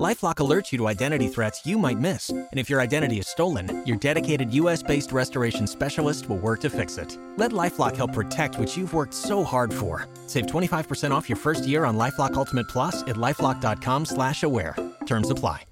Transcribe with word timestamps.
LifeLock 0.00 0.36
alerts 0.36 0.72
you 0.72 0.78
to 0.78 0.88
identity 0.88 1.28
threats 1.28 1.66
you 1.66 1.76
might 1.76 1.98
miss, 1.98 2.30
and 2.30 2.48
if 2.54 2.70
your 2.70 2.80
identity 2.80 3.18
is 3.18 3.28
stolen, 3.28 3.84
your 3.86 3.98
dedicated 3.98 4.50
U.S.-based 4.54 5.12
restoration 5.12 5.66
specialist 5.66 6.30
will 6.30 6.38
work 6.38 6.60
to 6.60 6.70
fix 6.70 6.96
it. 6.96 7.18
Let 7.36 7.52
LifeLock 7.52 7.94
help 7.94 8.14
protect 8.14 8.58
what 8.58 8.74
you've 8.74 8.94
worked 8.94 9.12
so 9.12 9.44
hard 9.44 9.72
for. 9.72 10.08
Save 10.26 10.46
25% 10.46 11.10
off 11.10 11.28
your 11.28 11.36
first 11.36 11.66
year 11.66 11.84
on 11.84 11.98
LifeLock 11.98 12.34
Ultimate 12.34 12.68
Plus 12.68 13.02
at 13.02 13.16
lifeLock.com/slash-aware. 13.16 14.76
Terms 15.04 15.28
apply. 15.28 15.66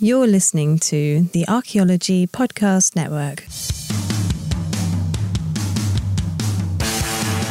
You're 0.00 0.26
listening 0.26 0.78
to 0.80 1.28
the 1.32 1.46
Archaeology 1.46 2.26
Podcast 2.26 2.96
Network. 2.96 3.44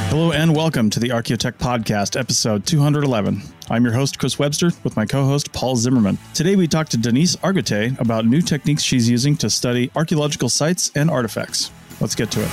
Hello 0.09 0.31
and 0.31 0.55
welcome 0.55 0.89
to 0.89 0.99
the 0.99 1.09
Archaeotech 1.09 1.53
Podcast, 1.53 2.19
episode 2.19 2.65
211. 2.65 3.41
I'm 3.69 3.85
your 3.85 3.93
host, 3.93 4.19
Chris 4.19 4.37
Webster, 4.37 4.71
with 4.83 4.97
my 4.97 5.05
co 5.05 5.25
host, 5.25 5.53
Paul 5.53 5.77
Zimmerman. 5.77 6.17
Today 6.33 6.57
we 6.57 6.67
talk 6.67 6.89
to 6.89 6.97
Denisse 6.97 7.37
Argote 7.37 7.97
about 7.97 8.25
new 8.25 8.41
techniques 8.41 8.83
she's 8.83 9.09
using 9.09 9.37
to 9.37 9.49
study 9.49 9.89
archaeological 9.95 10.49
sites 10.49 10.91
and 10.95 11.09
artifacts. 11.09 11.71
Let's 12.01 12.13
get 12.13 12.29
to 12.31 12.41
it. 12.41 12.49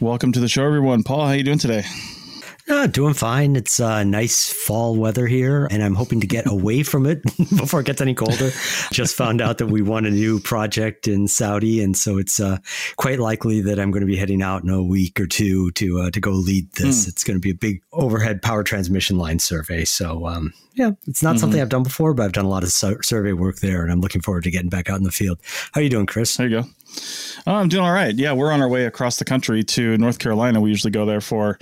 Welcome 0.00 0.32
to 0.32 0.40
the 0.40 0.48
show, 0.48 0.64
everyone. 0.64 1.04
Paul, 1.04 1.20
how 1.26 1.32
are 1.32 1.36
you 1.36 1.44
doing 1.44 1.58
today? 1.58 1.84
Uh, 2.66 2.86
doing 2.86 3.12
fine. 3.12 3.56
It's 3.56 3.78
uh, 3.78 4.04
nice 4.04 4.50
fall 4.50 4.96
weather 4.96 5.26
here, 5.26 5.68
and 5.70 5.82
I'm 5.82 5.94
hoping 5.94 6.22
to 6.22 6.26
get 6.26 6.46
away 6.46 6.82
from 6.82 7.04
it 7.04 7.22
before 7.56 7.80
it 7.80 7.86
gets 7.86 8.00
any 8.00 8.14
colder. 8.14 8.52
Just 8.90 9.14
found 9.14 9.42
out 9.42 9.58
that 9.58 9.66
we 9.66 9.82
won 9.82 10.06
a 10.06 10.10
new 10.10 10.40
project 10.40 11.06
in 11.06 11.28
Saudi, 11.28 11.82
and 11.82 11.94
so 11.94 12.16
it's 12.16 12.40
uh, 12.40 12.56
quite 12.96 13.18
likely 13.18 13.60
that 13.60 13.78
I'm 13.78 13.90
going 13.90 14.00
to 14.00 14.06
be 14.06 14.16
heading 14.16 14.40
out 14.40 14.62
in 14.62 14.70
a 14.70 14.82
week 14.82 15.20
or 15.20 15.26
two 15.26 15.72
to 15.72 16.00
uh, 16.00 16.10
to 16.12 16.20
go 16.20 16.30
lead 16.30 16.72
this. 16.72 17.04
Mm. 17.04 17.08
It's 17.08 17.22
going 17.22 17.36
to 17.36 17.40
be 17.40 17.50
a 17.50 17.54
big 17.54 17.82
overhead 17.92 18.40
power 18.40 18.62
transmission 18.62 19.18
line 19.18 19.40
survey. 19.40 19.84
So 19.84 20.26
um, 20.26 20.54
yeah, 20.72 20.92
it's 21.06 21.22
not 21.22 21.30
mm-hmm. 21.30 21.40
something 21.40 21.60
I've 21.60 21.68
done 21.68 21.82
before, 21.82 22.14
but 22.14 22.24
I've 22.24 22.32
done 22.32 22.46
a 22.46 22.50
lot 22.50 22.62
of 22.62 22.72
su- 22.72 23.02
survey 23.02 23.34
work 23.34 23.56
there, 23.56 23.82
and 23.82 23.92
I'm 23.92 24.00
looking 24.00 24.22
forward 24.22 24.44
to 24.44 24.50
getting 24.50 24.70
back 24.70 24.88
out 24.88 24.96
in 24.96 25.04
the 25.04 25.12
field. 25.12 25.38
How 25.72 25.80
are 25.80 25.84
you 25.84 25.90
doing, 25.90 26.06
Chris? 26.06 26.34
There 26.36 26.48
you 26.48 26.62
go. 26.62 26.68
Oh, 27.46 27.54
I'm 27.54 27.68
doing 27.68 27.84
all 27.84 27.92
right. 27.92 28.14
Yeah, 28.14 28.32
we're 28.32 28.52
on 28.52 28.62
our 28.62 28.68
way 28.68 28.86
across 28.86 29.18
the 29.18 29.24
country 29.24 29.62
to 29.64 29.98
North 29.98 30.18
Carolina. 30.18 30.60
We 30.60 30.70
usually 30.70 30.90
go 30.90 31.04
there 31.04 31.20
for 31.20 31.58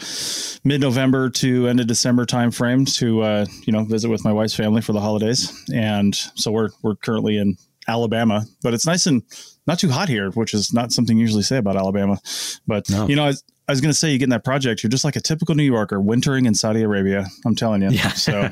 mid-November 0.64 1.30
to 1.30 1.66
end 1.66 1.80
of 1.80 1.86
December 1.86 2.24
timeframe 2.24 2.92
to 2.98 3.22
uh, 3.22 3.46
you 3.64 3.72
know 3.72 3.84
visit 3.84 4.08
with 4.08 4.24
my 4.24 4.32
wife's 4.32 4.54
family 4.54 4.80
for 4.80 4.92
the 4.92 5.00
holidays, 5.00 5.52
and 5.74 6.14
so 6.14 6.52
we're 6.52 6.70
we're 6.82 6.96
currently 6.96 7.36
in 7.36 7.56
Alabama, 7.88 8.44
but 8.62 8.74
it's 8.74 8.86
nice 8.86 9.06
and 9.06 9.22
not 9.66 9.78
too 9.78 9.88
hot 9.88 10.08
here, 10.08 10.30
which 10.30 10.54
is 10.54 10.72
not 10.72 10.92
something 10.92 11.16
you 11.16 11.22
usually 11.22 11.42
say 11.42 11.56
about 11.56 11.76
Alabama. 11.76 12.18
But 12.66 12.88
no. 12.90 13.08
you 13.08 13.16
know, 13.16 13.24
I, 13.24 13.32
I 13.68 13.72
was 13.72 13.80
going 13.80 13.92
to 13.92 13.98
say, 13.98 14.10
you 14.10 14.18
get 14.18 14.24
in 14.24 14.30
that 14.30 14.44
project, 14.44 14.82
you're 14.82 14.90
just 14.90 15.04
like 15.04 15.16
a 15.16 15.20
typical 15.20 15.54
New 15.54 15.62
Yorker 15.62 16.00
wintering 16.00 16.46
in 16.46 16.54
Saudi 16.54 16.82
Arabia. 16.82 17.26
I'm 17.44 17.54
telling 17.54 17.82
you. 17.82 17.90
Yeah. 17.90 18.08
So 18.10 18.42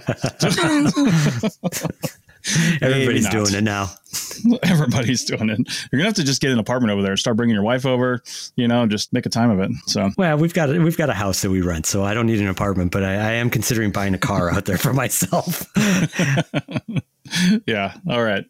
everybody's 2.82 3.28
doing 3.28 3.54
it 3.54 3.62
now. 3.64 3.90
Everybody's 4.62 5.24
doing 5.24 5.50
it. 5.50 5.58
You're 5.90 5.98
gonna 5.98 6.04
have 6.04 6.14
to 6.14 6.24
just 6.24 6.40
get 6.40 6.50
an 6.50 6.58
apartment 6.58 6.92
over 6.92 7.02
there. 7.02 7.16
Start 7.16 7.36
bringing 7.36 7.54
your 7.54 7.62
wife 7.62 7.86
over. 7.86 8.22
You 8.56 8.66
know, 8.66 8.86
just 8.86 9.12
make 9.12 9.26
a 9.26 9.28
time 9.28 9.50
of 9.50 9.60
it. 9.60 9.70
So 9.86 10.10
well, 10.16 10.36
we've 10.36 10.54
got 10.54 10.68
we've 10.68 10.96
got 10.96 11.10
a 11.10 11.14
house 11.14 11.42
that 11.42 11.50
we 11.50 11.60
rent, 11.62 11.86
so 11.86 12.02
I 12.02 12.14
don't 12.14 12.26
need 12.26 12.40
an 12.40 12.48
apartment. 12.48 12.90
But 12.92 13.04
I, 13.04 13.14
I 13.14 13.32
am 13.32 13.50
considering 13.50 13.92
buying 13.92 14.14
a 14.14 14.18
car 14.18 14.50
out 14.50 14.64
there 14.64 14.78
for 14.78 14.92
myself. 14.92 15.70
yeah. 17.66 17.94
All 18.08 18.22
right. 18.22 18.44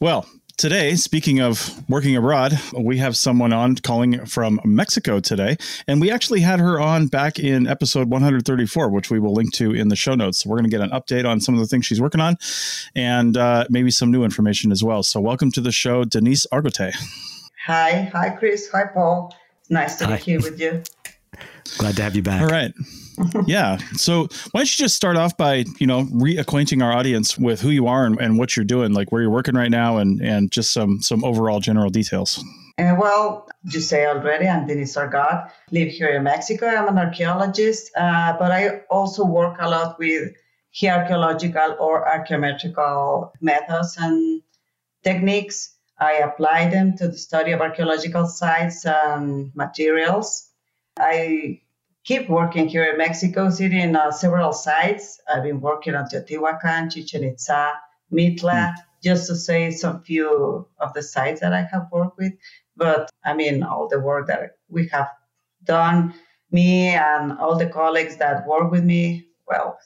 Well, 0.00 0.26
Today, 0.58 0.94
speaking 0.94 1.38
of 1.38 1.84
working 1.86 2.16
abroad, 2.16 2.58
we 2.74 2.96
have 2.96 3.14
someone 3.14 3.52
on 3.52 3.76
calling 3.76 4.24
from 4.24 4.58
Mexico 4.64 5.20
today. 5.20 5.58
And 5.86 6.00
we 6.00 6.10
actually 6.10 6.40
had 6.40 6.60
her 6.60 6.80
on 6.80 7.08
back 7.08 7.38
in 7.38 7.66
episode 7.66 8.08
134, 8.08 8.88
which 8.88 9.10
we 9.10 9.18
will 9.18 9.34
link 9.34 9.52
to 9.54 9.74
in 9.74 9.88
the 9.88 9.96
show 9.96 10.14
notes. 10.14 10.38
So 10.38 10.48
we're 10.48 10.56
going 10.56 10.70
to 10.70 10.74
get 10.74 10.80
an 10.80 10.88
update 10.92 11.28
on 11.28 11.42
some 11.42 11.54
of 11.54 11.60
the 11.60 11.66
things 11.66 11.84
she's 11.84 12.00
working 12.00 12.22
on 12.22 12.38
and 12.94 13.36
uh, 13.36 13.66
maybe 13.68 13.90
some 13.90 14.10
new 14.10 14.24
information 14.24 14.72
as 14.72 14.82
well. 14.82 15.02
So, 15.02 15.20
welcome 15.20 15.52
to 15.52 15.60
the 15.60 15.72
show, 15.72 16.04
Denisse 16.04 16.46
Argote. 16.50 16.94
Hi. 17.66 18.04
Hi, 18.14 18.30
Chris. 18.30 18.70
Hi, 18.70 18.84
Paul. 18.86 19.36
Nice 19.68 19.96
to 19.96 20.06
Hi. 20.06 20.16
be 20.16 20.22
here 20.22 20.40
with 20.40 20.58
you. 20.58 20.82
Glad 21.76 21.96
to 21.96 22.02
have 22.02 22.16
you 22.16 22.22
back. 22.22 22.40
All 22.40 22.48
right. 22.48 22.72
Yeah. 23.46 23.78
So 23.94 24.28
why 24.50 24.60
don't 24.60 24.78
you 24.78 24.84
just 24.84 24.96
start 24.96 25.16
off 25.16 25.36
by, 25.36 25.64
you 25.78 25.86
know, 25.86 26.04
reacquainting 26.04 26.82
our 26.82 26.92
audience 26.92 27.38
with 27.38 27.60
who 27.60 27.70
you 27.70 27.86
are 27.86 28.04
and, 28.04 28.20
and 28.20 28.38
what 28.38 28.56
you're 28.56 28.64
doing, 28.64 28.92
like 28.92 29.12
where 29.12 29.22
you're 29.22 29.30
working 29.30 29.54
right 29.54 29.70
now 29.70 29.98
and, 29.98 30.20
and 30.20 30.50
just 30.50 30.72
some, 30.72 31.00
some 31.00 31.24
overall 31.24 31.60
general 31.60 31.90
details. 31.90 32.42
Uh, 32.78 32.94
well, 32.98 33.48
you 33.64 33.80
say 33.80 34.06
already, 34.06 34.46
I'm 34.46 34.68
Denisse 34.68 34.96
Argote, 34.96 35.50
live 35.70 35.88
here 35.88 36.08
in 36.08 36.24
Mexico. 36.24 36.66
I'm 36.66 36.88
an 36.88 36.98
archaeologist, 36.98 37.90
uh, 37.96 38.34
but 38.38 38.52
I 38.52 38.80
also 38.90 39.24
work 39.24 39.56
a 39.60 39.68
lot 39.68 39.98
with 39.98 40.34
archaeological 40.84 41.76
or 41.80 42.06
archaeometrical 42.06 43.30
methods 43.40 43.96
and 43.98 44.42
techniques. 45.02 45.74
I 45.98 46.14
apply 46.14 46.68
them 46.68 46.98
to 46.98 47.08
the 47.08 47.16
study 47.16 47.52
of 47.52 47.62
archaeological 47.62 48.26
sites 48.26 48.84
and 48.84 49.50
materials. 49.54 50.50
I 50.98 51.62
keep 52.06 52.28
working 52.28 52.68
here 52.68 52.84
in 52.84 52.96
Mexico 52.96 53.50
City 53.50 53.80
in 53.80 53.96
uh, 53.96 54.10
several 54.12 54.52
sites. 54.52 55.20
I've 55.28 55.42
been 55.42 55.60
working 55.60 55.94
on 55.94 56.06
Teotihuacan, 56.06 56.92
Chichen 56.92 57.24
Itza, 57.24 57.72
Mitla, 58.12 58.72
mm. 58.72 58.74
just 59.02 59.26
to 59.26 59.34
say 59.34 59.72
some 59.72 60.00
few 60.00 60.66
of 60.78 60.94
the 60.94 61.02
sites 61.02 61.40
that 61.40 61.52
I 61.52 61.62
have 61.72 61.88
worked 61.92 62.16
with. 62.16 62.32
But 62.76 63.10
I 63.24 63.34
mean, 63.34 63.62
all 63.62 63.88
the 63.88 64.00
work 64.00 64.28
that 64.28 64.56
we 64.68 64.88
have 64.88 65.10
done, 65.64 66.14
me 66.52 66.88
and 66.90 67.32
all 67.38 67.58
the 67.58 67.66
colleagues 67.66 68.16
that 68.18 68.46
work 68.46 68.70
with 68.70 68.84
me, 68.84 69.26
well, 69.48 69.76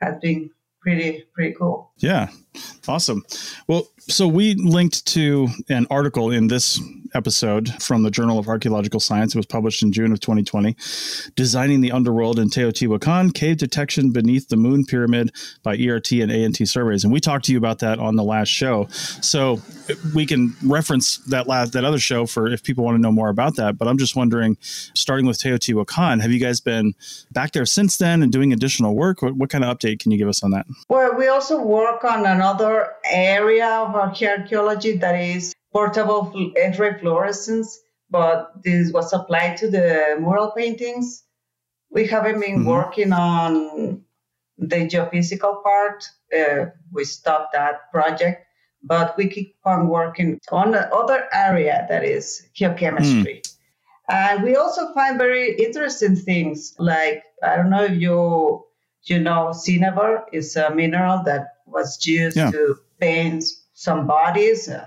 it 0.00 0.06
has 0.06 0.18
been 0.20 0.50
pretty 0.80 1.24
pretty 1.34 1.54
cool. 1.58 1.92
Yeah, 1.98 2.30
awesome. 2.88 3.24
Well, 3.66 3.88
so 4.08 4.26
we 4.26 4.54
linked 4.54 5.06
to 5.08 5.48
an 5.68 5.86
article 5.90 6.30
in 6.30 6.48
this 6.48 6.80
episode 7.14 7.68
from 7.82 8.02
the 8.02 8.10
Journal 8.10 8.38
of 8.38 8.48
Archaeological 8.48 9.00
Science. 9.00 9.34
It 9.34 9.38
was 9.38 9.46
published 9.46 9.82
in 9.82 9.92
June 9.92 10.12
of 10.12 10.20
2020. 10.20 10.76
Designing 11.36 11.80
the 11.80 11.92
Underworld 11.92 12.38
in 12.38 12.48
Teotihuacan, 12.48 13.34
Cave 13.34 13.58
Detection 13.58 14.10
Beneath 14.10 14.48
the 14.48 14.56
Moon 14.56 14.84
Pyramid 14.84 15.32
by 15.62 15.76
ERT 15.76 16.12
and 16.12 16.32
ANT 16.32 16.56
Surveys. 16.68 17.04
And 17.04 17.12
we 17.12 17.20
talked 17.20 17.44
to 17.46 17.52
you 17.52 17.58
about 17.58 17.80
that 17.80 17.98
on 17.98 18.16
the 18.16 18.24
last 18.24 18.48
show. 18.48 18.86
So 18.90 19.60
we 20.14 20.26
can 20.26 20.54
reference 20.64 21.18
that 21.18 21.46
last 21.46 21.72
that 21.74 21.84
other 21.84 21.98
show 21.98 22.26
for 22.26 22.48
if 22.48 22.62
people 22.62 22.84
want 22.84 22.96
to 22.96 23.02
know 23.02 23.12
more 23.12 23.28
about 23.28 23.56
that. 23.56 23.78
But 23.78 23.88
I'm 23.88 23.98
just 23.98 24.16
wondering, 24.16 24.56
starting 24.60 25.26
with 25.26 25.38
Teotihuacan, 25.38 26.20
have 26.20 26.30
you 26.30 26.40
guys 26.40 26.60
been 26.60 26.94
back 27.30 27.52
there 27.52 27.66
since 27.66 27.98
then 27.98 28.22
and 28.22 28.32
doing 28.32 28.52
additional 28.52 28.94
work? 28.94 29.22
What, 29.22 29.36
what 29.36 29.50
kind 29.50 29.64
of 29.64 29.76
update 29.76 30.00
can 30.00 30.10
you 30.12 30.18
give 30.18 30.28
us 30.28 30.42
on 30.42 30.50
that? 30.52 30.66
Well, 30.88 31.14
we 31.14 31.28
also 31.28 31.60
work 31.60 32.04
on 32.04 32.22
another 32.42 32.94
area 33.04 33.68
of 33.68 33.94
archaeology 33.94 34.96
that 34.96 35.14
is 35.14 35.54
portable 35.72 36.52
X-ray 36.56 36.98
fluorescence, 36.98 37.78
but 38.10 38.50
this 38.64 38.92
was 38.92 39.12
applied 39.12 39.56
to 39.58 39.70
the 39.70 40.16
mural 40.18 40.50
paintings. 40.50 41.22
We 41.90 42.08
haven't 42.08 42.40
been 42.40 42.58
mm-hmm. 42.58 42.68
working 42.76 43.12
on 43.12 44.02
the 44.58 44.80
geophysical 44.90 45.62
part. 45.62 46.04
Uh, 46.36 46.66
we 46.90 47.04
stopped 47.04 47.52
that 47.52 47.92
project, 47.92 48.44
but 48.82 49.16
we 49.16 49.28
keep 49.28 49.54
on 49.64 49.88
working 49.88 50.40
on 50.50 50.72
the 50.72 50.92
other 50.92 51.28
area 51.32 51.86
that 51.88 52.02
is 52.04 52.44
geochemistry. 52.56 53.38
Mm. 53.40 53.54
And 54.08 54.42
we 54.42 54.56
also 54.56 54.92
find 54.94 55.16
very 55.16 55.54
interesting 55.54 56.16
things 56.16 56.74
like 56.78 57.22
I 57.42 57.54
don't 57.56 57.70
know 57.70 57.84
if 57.84 58.00
you 58.00 58.64
you 59.04 59.20
know 59.20 59.52
cinnabar 59.52 60.26
is 60.32 60.56
a 60.56 60.74
mineral 60.74 61.22
that 61.24 61.52
was 61.72 62.04
used 62.06 62.36
yeah. 62.36 62.50
to 62.50 62.76
paint 63.00 63.44
some 63.74 64.06
bodies. 64.06 64.68
Uh, 64.68 64.86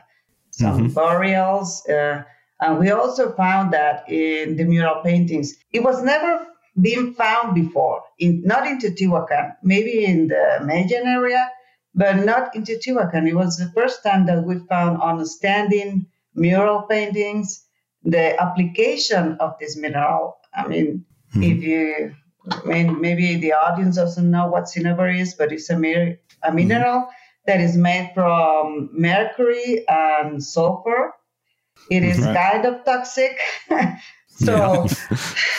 some 0.56 0.78
mm-hmm. 0.78 0.94
burials. 0.94 1.86
Uh, 1.88 2.24
and 2.62 2.80
we 2.80 2.90
also 2.92 3.32
found 3.34 3.74
that 3.74 4.10
in 4.10 4.56
the 4.56 4.64
mural 4.64 5.02
paintings, 5.04 5.56
it 5.72 5.84
was 5.84 6.02
never 6.04 6.48
been 6.80 7.14
found 7.14 7.56
before, 7.56 8.04
in, 8.20 8.42
not 8.44 8.68
in 8.68 8.80
Teotihuacan, 8.80 9.56
maybe 9.64 10.06
in 10.06 10.28
the 10.28 10.60
Mayan 10.64 11.08
area, 11.08 11.50
but 11.94 12.18
not 12.18 12.56
in 12.56 12.64
Teotihuacan. 12.64 13.28
It 13.28 13.36
was 13.36 13.58
the 13.58 13.72
first 13.76 14.04
time 14.04 14.26
that 14.28 14.44
we 14.44 14.60
found 14.70 15.02
on 15.02 15.26
standing 15.26 16.08
mural 16.34 16.84
paintings 16.84 17.66
the 18.04 18.40
application 18.42 19.38
of 19.40 19.56
this 19.60 19.76
mineral. 19.78 20.38
I 20.54 20.68
mean, 20.68 21.06
mm-hmm. 21.34 21.44
if 21.44 21.64
you, 21.64 22.16
maybe 22.66 23.36
the 23.36 23.54
audience 23.54 23.96
doesn't 23.96 24.30
know 24.30 24.48
what 24.48 24.70
cinnabar 24.70 25.10
is, 25.10 25.34
but 25.34 25.52
it's 25.52 25.70
a, 25.70 25.78
mir- 25.78 26.20
a 26.44 26.48
mm-hmm. 26.48 26.56
mineral. 26.56 27.02
Mm-hmm 27.02 27.10
that 27.46 27.62
is 27.62 27.78
made 27.78 28.12
from 28.14 28.90
mercury 28.94 29.86
and 29.88 30.44
sulfur. 30.44 31.14
It 31.90 32.04
is 32.04 32.20
right. 32.20 32.36
kind 32.36 32.66
of 32.66 32.84
toxic. 32.86 33.38
so 34.28 34.88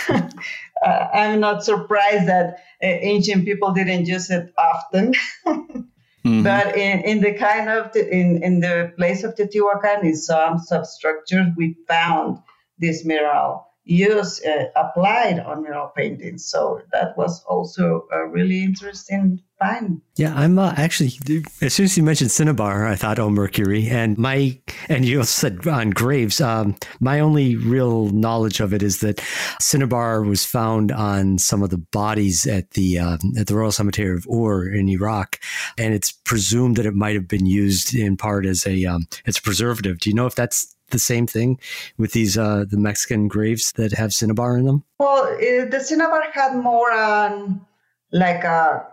uh, 0.08 1.08
I'm 1.12 1.40
not 1.40 1.64
surprised 1.64 2.28
that 2.28 2.58
uh, 2.82 2.86
ancient 2.86 3.44
people 3.44 3.72
didn't 3.72 4.06
use 4.06 4.30
it 4.30 4.52
often. 4.58 5.12
mm-hmm. 5.46 6.42
But 6.42 6.76
in, 6.76 7.00
in 7.02 7.20
the 7.20 7.34
kind 7.34 7.68
of 7.68 7.92
the, 7.92 8.08
in 8.12 8.42
in 8.42 8.60
the 8.60 8.92
place 8.96 9.22
of 9.22 9.36
Teotihuacan, 9.36 10.02
in 10.02 10.16
some 10.16 10.58
substructures, 10.58 11.46
we 11.56 11.76
found 11.86 12.38
this 12.78 13.04
mineral 13.04 13.65
used 13.86 14.44
uh, 14.44 14.64
applied 14.74 15.38
on 15.38 15.62
mural 15.62 15.92
paintings. 15.96 16.44
So 16.44 16.82
that 16.92 17.16
was 17.16 17.42
also 17.44 18.06
a 18.12 18.26
really 18.26 18.62
interesting 18.62 19.40
find. 19.58 20.00
Yeah, 20.16 20.34
I'm 20.34 20.58
uh, 20.58 20.74
actually 20.76 21.12
as 21.60 21.72
soon 21.72 21.84
as 21.84 21.96
you 21.96 22.02
mentioned 22.02 22.30
cinnabar, 22.30 22.86
I 22.86 22.96
thought 22.96 23.18
oh 23.18 23.30
mercury, 23.30 23.88
and 23.88 24.18
my 24.18 24.60
and 24.88 25.04
you 25.04 25.22
said 25.24 25.66
on 25.66 25.90
graves. 25.90 26.40
Um, 26.40 26.76
my 27.00 27.20
only 27.20 27.56
real 27.56 28.10
knowledge 28.10 28.60
of 28.60 28.74
it 28.74 28.82
is 28.82 29.00
that 29.00 29.22
cinnabar 29.60 30.22
was 30.22 30.44
found 30.44 30.92
on 30.92 31.38
some 31.38 31.62
of 31.62 31.70
the 31.70 31.78
bodies 31.78 32.46
at 32.46 32.72
the 32.72 32.98
uh, 32.98 33.18
at 33.38 33.46
the 33.46 33.54
Royal 33.54 33.72
Cemetery 33.72 34.16
of 34.16 34.26
Ur 34.28 34.68
in 34.68 34.88
Iraq, 34.88 35.38
and 35.78 35.94
it's 35.94 36.12
presumed 36.12 36.76
that 36.76 36.86
it 36.86 36.94
might 36.94 37.14
have 37.14 37.28
been 37.28 37.46
used 37.46 37.94
in 37.94 38.16
part 38.16 38.46
as 38.46 38.66
a 38.66 38.84
um, 38.84 39.06
as 39.26 39.38
a 39.38 39.42
preservative. 39.42 40.00
Do 40.00 40.10
you 40.10 40.16
know 40.16 40.26
if 40.26 40.34
that's 40.34 40.75
the 40.90 40.98
same 40.98 41.26
thing 41.26 41.58
with 41.98 42.12
these 42.12 42.38
uh, 42.38 42.64
the 42.68 42.76
Mexican 42.76 43.28
graves 43.28 43.72
that 43.72 43.92
have 43.92 44.12
cinnabar 44.12 44.56
in 44.56 44.66
them? 44.66 44.84
Well, 44.98 45.24
uh, 45.24 45.68
the 45.70 45.80
cinnabar 45.80 46.22
had 46.32 46.56
more 46.56 46.92
on 46.92 47.64
like 48.12 48.44
a 48.44 48.86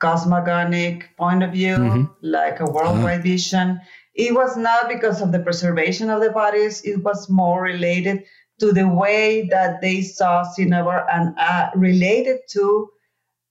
cosmogonic 0.00 1.04
point 1.16 1.42
of 1.42 1.52
view, 1.52 1.76
mm-hmm. 1.76 2.04
like 2.22 2.60
a 2.60 2.64
worldwide 2.64 3.20
uh-huh. 3.20 3.22
vision. 3.22 3.80
It 4.14 4.34
was 4.34 4.56
not 4.56 4.88
because 4.88 5.22
of 5.22 5.32
the 5.32 5.38
preservation 5.38 6.10
of 6.10 6.20
the 6.20 6.30
bodies; 6.30 6.82
it 6.82 7.02
was 7.02 7.28
more 7.28 7.62
related 7.62 8.24
to 8.60 8.72
the 8.72 8.88
way 8.88 9.48
that 9.50 9.80
they 9.80 10.02
saw 10.02 10.42
cinnabar 10.42 11.06
and 11.10 11.34
uh, 11.38 11.70
related 11.74 12.40
to 12.50 12.90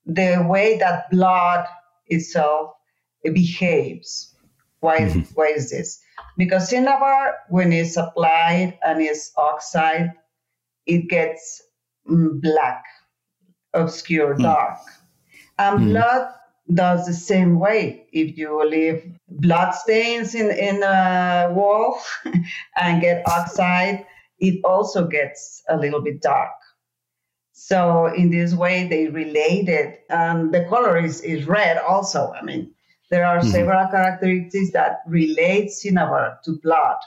the 0.06 0.46
way 0.48 0.78
that 0.78 1.10
blood 1.10 1.66
itself 2.08 2.72
behaves. 3.24 4.34
Why? 4.80 5.00
Mm-hmm. 5.00 5.22
Why 5.34 5.48
is 5.48 5.70
this? 5.70 6.02
Because 6.42 6.70
cinnabar, 6.70 7.36
when 7.50 7.72
it's 7.72 7.98
applied 7.98 8.80
and 8.84 9.00
it's 9.00 9.32
oxide, 9.38 10.10
it 10.88 11.08
gets 11.08 11.62
mm, 12.10 12.42
black, 12.42 12.84
obscure, 13.76 14.34
mm. 14.34 14.42
dark. 14.42 14.80
And 15.60 15.80
mm. 15.80 15.92
blood 15.92 16.34
does 16.74 17.06
the 17.06 17.14
same 17.14 17.60
way. 17.60 18.08
If 18.12 18.40
you 18.40 18.68
leave 18.68 19.04
blood 19.30 19.76
stains 19.76 20.34
in, 20.34 20.50
in 20.50 20.82
a 20.82 21.54
wall 21.54 22.02
and 22.76 23.02
get 23.02 23.22
oxide, 23.28 24.08
it 24.40 24.62
also 24.64 25.06
gets 25.06 25.62
a 25.70 25.78
little 25.78 26.02
bit 26.02 26.24
dark. 26.24 26.58
So 27.52 28.08
in 28.08 28.32
this 28.32 28.56
way, 28.56 28.88
they 28.88 29.10
related. 29.10 30.00
Um, 30.10 30.50
the 30.50 30.66
color 30.66 30.98
is, 30.98 31.22
is 31.22 31.46
red 31.46 31.78
also. 31.78 32.34
I 32.34 32.42
mean, 32.42 32.74
there 33.12 33.28
are 33.28 33.40
mm-hmm. 33.40 33.50
several 33.50 33.88
characteristics 33.90 34.72
that 34.72 35.02
relate 35.06 35.69
cinnabar 35.69 36.40
to 36.46 36.58
blood. 36.63 36.98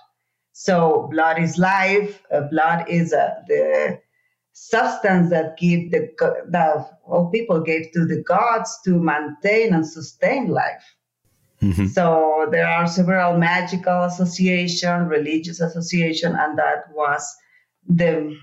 So 0.52 1.08
blood 1.10 1.40
is 1.40 1.58
life. 1.58 2.22
Uh, 2.30 2.42
blood 2.42 2.84
is 2.88 3.12
uh, 3.12 3.30
the 3.48 4.00
substance 4.52 5.30
that 5.30 5.56
give 5.56 5.90
the 5.90 6.10
that 6.50 7.00
all 7.04 7.30
people 7.30 7.60
gave 7.60 7.90
to 7.92 8.04
the 8.04 8.22
gods 8.22 8.78
to 8.84 8.90
maintain 9.00 9.74
and 9.74 9.84
sustain 9.84 10.48
life. 10.48 10.84
Mm-hmm. 11.62 11.86
So 11.86 12.48
there 12.52 12.68
are 12.68 12.86
several 12.86 13.38
magical 13.38 14.04
association, 14.04 15.08
religious 15.08 15.60
association, 15.60 16.36
and 16.36 16.58
that 16.58 16.84
was 16.92 17.34
the 17.88 18.36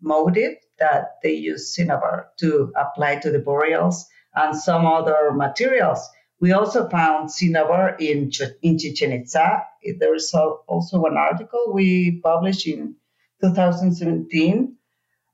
motive 0.00 0.54
that 0.78 1.16
they 1.24 1.32
used 1.32 1.74
cinnabar 1.74 2.28
to 2.38 2.72
apply 2.76 3.16
to 3.16 3.30
the 3.32 3.40
burials 3.40 4.06
and 4.36 4.56
some 4.56 4.86
other 4.86 5.32
materials. 5.34 6.08
We 6.40 6.52
also 6.52 6.88
found 6.88 7.30
cinnabar 7.30 7.96
in, 7.98 8.30
in 8.62 8.78
Chichen 8.78 9.12
Itza. 9.12 9.64
There 9.98 10.14
is 10.14 10.32
also 10.34 11.04
an 11.04 11.16
article 11.16 11.72
we 11.72 12.20
published 12.22 12.66
in 12.66 12.94
2017 13.40 14.76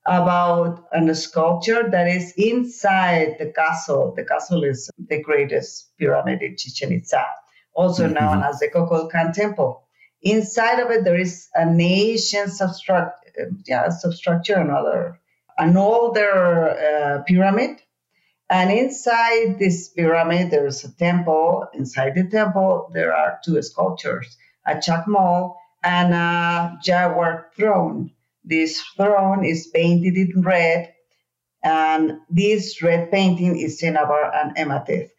about 0.06 0.86
a 0.92 1.14
sculpture 1.14 1.88
that 1.90 2.08
is 2.08 2.32
inside 2.36 3.36
the 3.38 3.52
castle. 3.52 4.12
The 4.16 4.24
castle 4.24 4.64
is 4.64 4.90
the 4.98 5.22
greatest 5.22 5.96
pyramid 5.98 6.42
in 6.42 6.56
Chichen 6.56 6.92
Itza, 6.92 7.24
also 7.74 8.04
mm-hmm. 8.04 8.14
known 8.14 8.42
as 8.42 8.58
the 8.58 8.68
Kukulkan 8.68 9.32
Temple. 9.32 9.82
Inside 10.22 10.80
of 10.80 10.90
it, 10.90 11.04
there 11.04 11.20
is 11.20 11.48
an 11.54 11.78
ancient 11.80 12.50
substruct, 12.50 13.12
yeah, 13.66 13.90
substructure, 13.90 14.54
another, 14.54 15.20
an 15.58 15.76
older 15.76 16.70
uh, 16.70 17.22
pyramid 17.24 17.80
and 18.50 18.70
inside 18.70 19.58
this 19.58 19.88
pyramid, 19.88 20.50
there's 20.50 20.84
a 20.84 20.92
temple. 20.96 21.66
Inside 21.72 22.14
the 22.14 22.28
temple, 22.28 22.90
there 22.92 23.14
are 23.14 23.40
two 23.44 23.60
sculptures 23.62 24.36
a 24.66 24.74
chacmol 24.76 25.56
and 25.82 26.14
a 26.14 26.78
jaguar 26.82 27.50
throne. 27.56 28.10
This 28.44 28.80
throne 28.96 29.44
is 29.44 29.66
painted 29.68 30.16
in 30.16 30.42
red, 30.42 30.94
and 31.62 32.20
this 32.30 32.82
red 32.82 33.10
painting 33.10 33.58
is 33.58 33.78
cinnabar 33.78 34.34
and 34.34 34.56
hematite. 34.56 35.10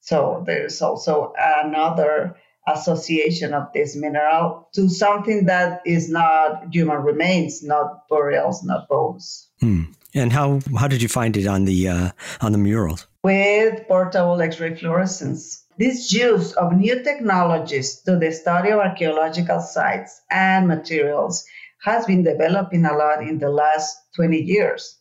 So 0.00 0.42
there's 0.46 0.82
also 0.82 1.32
another 1.38 2.36
association 2.66 3.54
of 3.54 3.72
this 3.72 3.96
mineral 3.96 4.68
to 4.74 4.88
something 4.88 5.46
that 5.46 5.80
is 5.84 6.08
not 6.08 6.72
human 6.72 6.98
remains, 6.98 7.62
not 7.62 8.08
burials, 8.08 8.62
not 8.62 8.88
bones. 8.88 9.48
Hmm. 9.60 9.84
And 10.14 10.32
how 10.32 10.60
how 10.78 10.88
did 10.88 11.02
you 11.02 11.08
find 11.08 11.36
it 11.36 11.46
on 11.46 11.64
the 11.64 11.88
uh, 11.88 12.10
on 12.40 12.52
the 12.52 12.58
murals? 12.58 13.06
With 13.22 13.86
portable 13.88 14.40
X-ray 14.40 14.76
fluorescence. 14.76 15.64
This 15.78 16.12
use 16.12 16.52
of 16.52 16.72
new 16.72 17.02
technologies 17.02 18.02
to 18.02 18.16
the 18.16 18.30
study 18.30 18.70
of 18.70 18.80
archaeological 18.80 19.60
sites 19.60 20.20
and 20.30 20.68
materials 20.68 21.44
has 21.82 22.04
been 22.04 22.22
developing 22.22 22.84
a 22.84 22.92
lot 22.92 23.22
in 23.22 23.38
the 23.38 23.48
last 23.48 23.96
20 24.16 24.38
years. 24.38 24.98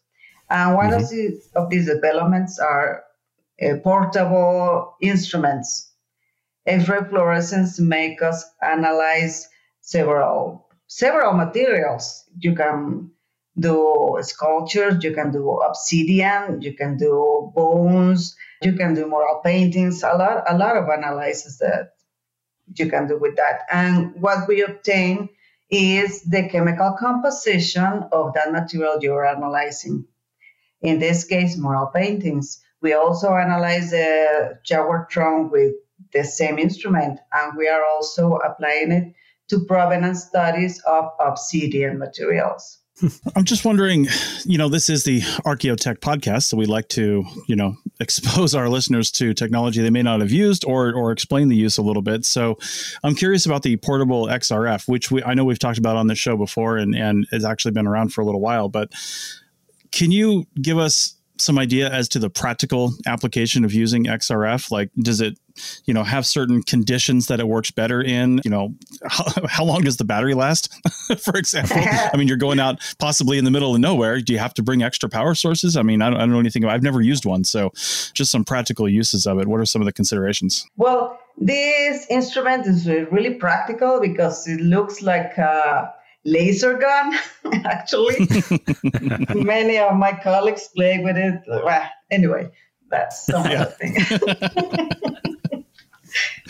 And 0.50 0.76
one 0.76 0.92
mm-hmm. 0.92 1.04
of, 1.04 1.10
the, 1.10 1.42
of 1.56 1.70
these 1.70 1.88
developments 1.88 2.58
are 2.58 3.04
uh, 3.62 3.76
portable 3.84 4.96
instruments. 5.02 5.92
X-ray 6.66 7.04
fluorescence 7.10 7.80
make 7.80 8.22
us 8.22 8.46
analyze 8.62 9.48
several 9.82 10.68
several 10.88 11.34
materials. 11.34 12.26
You 12.40 12.56
can 12.56 13.12
do 13.60 14.18
sculptures, 14.22 15.04
you 15.04 15.14
can 15.14 15.32
do 15.32 15.50
obsidian, 15.60 16.62
you 16.62 16.74
can 16.74 16.98
do 16.98 17.52
bones, 17.54 18.36
you 18.62 18.74
can 18.74 18.94
do 18.94 19.08
mural 19.08 19.42
paintings, 19.44 20.04
a 20.04 20.16
lot, 20.16 20.44
a 20.48 20.58
lot 20.58 20.78
of 20.78 20.88
analysis 20.88 21.58
that 21.58 21.94
you 22.76 22.90
can 22.90 23.08
do 23.08 23.18
with 23.18 23.36
that. 23.36 23.62
And 23.72 24.14
what 24.22 24.48
we 24.48 24.64
obtain 24.64 25.30
is 25.70 26.24
the 26.24 26.48
chemical 26.50 26.96
composition 27.00 28.04
of 28.12 28.34
that 28.34 28.52
material 28.52 28.98
you're 29.02 29.26
analyzing. 29.26 30.06
In 30.82 31.00
this 31.00 31.24
case, 31.26 31.58
mural 31.58 31.88
paintings. 31.88 32.62
We 32.82 32.94
also 32.94 33.36
analyze 33.36 33.92
the 33.92 34.60
jaguar 34.66 35.08
trunk 35.10 35.52
with 35.52 35.74
the 36.14 36.24
same 36.24 36.58
instrument, 36.58 37.20
and 37.32 37.58
we 37.58 37.68
are 37.68 37.86
also 37.86 38.38
applying 38.38 38.92
it 38.92 39.14
to 39.50 39.66
provenance 39.66 40.24
studies 40.24 40.82
of 40.82 41.12
obsidian 41.20 42.00
materials. 42.00 42.81
I'm 43.36 43.46
just 43.46 43.66
wondering, 43.66 44.08
you 44.46 44.58
know, 44.58 44.70
this 44.70 44.90
is 44.90 45.04
the 45.04 45.22
Archaeotech 45.22 46.00
podcast, 46.00 46.44
so 46.44 46.58
we 46.58 46.66
like 46.66 46.88
to, 46.90 47.26
you 47.48 47.56
know, 47.56 47.76
expose 48.00 48.56
our 48.56 48.70
listeners 48.70 49.12
to 49.12 49.34
technology 49.34 49.82
they 49.82 49.90
may 49.90 50.02
not 50.02 50.22
have 50.22 50.32
used 50.32 50.66
or 50.66 50.94
or 50.94 51.12
explain 51.12 51.48
the 51.48 51.56
use 51.56 51.78
a 51.78 51.82
little 51.82 52.02
bit. 52.02 52.26
So, 52.26 52.58
I'm 53.04 53.16
curious 53.16 53.46
about 53.46 53.64
the 53.64 53.78
portable 53.78 54.28
XRF, 54.28 54.88
which 54.88 55.12
we 55.12 55.24
I 55.24 55.34
know 55.34 55.46
we've 55.46 55.60
talked 55.60 55.78
about 55.78 55.96
on 55.96 56.08
this 56.08 56.20
show 56.20 56.38
before 56.38 56.78
and 56.78 56.96
and 56.96 57.28
has 57.32 57.46
actually 57.46 57.72
been 57.72 57.88
around 57.88 58.14
for 58.14 58.22
a 58.22 58.26
little 58.26 58.42
while, 58.42 58.70
but 58.70 58.92
can 59.92 60.12
you 60.12 60.46
give 60.62 60.78
us 60.78 61.16
some 61.42 61.58
idea 61.58 61.90
as 61.90 62.08
to 62.10 62.20
the 62.20 62.30
practical 62.30 62.94
application 63.06 63.66
of 63.66 63.74
using 63.74 64.06
XRF? 64.06 64.72
Like, 64.72 64.90
does 65.02 65.22
it, 65.22 65.38
you 65.86 65.94
know, 65.94 66.04
have 66.04 66.26
certain 66.26 66.64
conditions 66.64 67.28
that 67.28 67.40
it 67.40 67.48
works 67.48 67.72
better 67.72 68.02
in? 68.02 68.42
You 68.44 68.52
know, 68.52 68.76
how, 69.08 69.26
how 69.48 69.64
long 69.64 69.82
does 69.82 69.98
the 69.98 70.04
battery 70.04 70.34
last, 70.34 70.74
for 71.20 71.38
example? 71.38 71.78
I 71.78 72.16
mean, 72.18 72.28
you're 72.28 72.38
going 72.38 72.60
out 72.60 72.80
possibly 73.00 73.38
in 73.38 73.46
the 73.46 73.52
middle 73.52 73.74
of 73.74 73.80
nowhere. 73.80 74.22
Do 74.22 74.34
you 74.34 74.40
have 74.40 74.54
to 74.56 74.64
bring 74.64 74.84
extra 74.84 75.10
power 75.10 75.36
sources? 75.36 75.78
I 75.78 75.82
mean, 75.82 76.02
I 76.02 76.10
don't, 76.10 76.18
I 76.18 76.22
don't 76.22 76.32
know 76.32 76.40
anything. 76.40 76.64
About, 76.64 76.76
I've 76.76 76.84
never 76.84 77.02
used 77.02 77.26
one, 77.26 77.44
so 77.44 77.72
just 78.14 78.32
some 78.32 78.44
practical 78.44 78.88
uses 78.88 79.26
of 79.26 79.40
it. 79.40 79.48
What 79.48 79.60
are 79.60 79.66
some 79.66 79.82
of 79.82 79.86
the 79.86 79.94
considerations? 79.94 80.68
Well, 80.78 81.20
this 81.38 82.06
instrument 82.10 82.68
is 82.68 82.88
really 82.88 83.34
practical 83.36 84.00
because 84.00 84.48
it 84.48 84.62
looks 84.62 85.02
like. 85.02 85.38
a 85.38 85.94
laser 86.26 86.78
gun, 86.78 87.14
actually. 87.66 88.28
Many 89.36 89.78
of 89.78 89.96
my 89.96 90.14
colleagues 90.14 90.70
play 90.76 91.00
with 91.00 91.18
it. 91.18 91.42
Well, 91.48 91.90
anyway, 92.10 92.50
that's 92.90 93.26
some 93.26 93.50
yeah. 93.50 93.64
other 93.64 93.72
thing. 93.72 93.96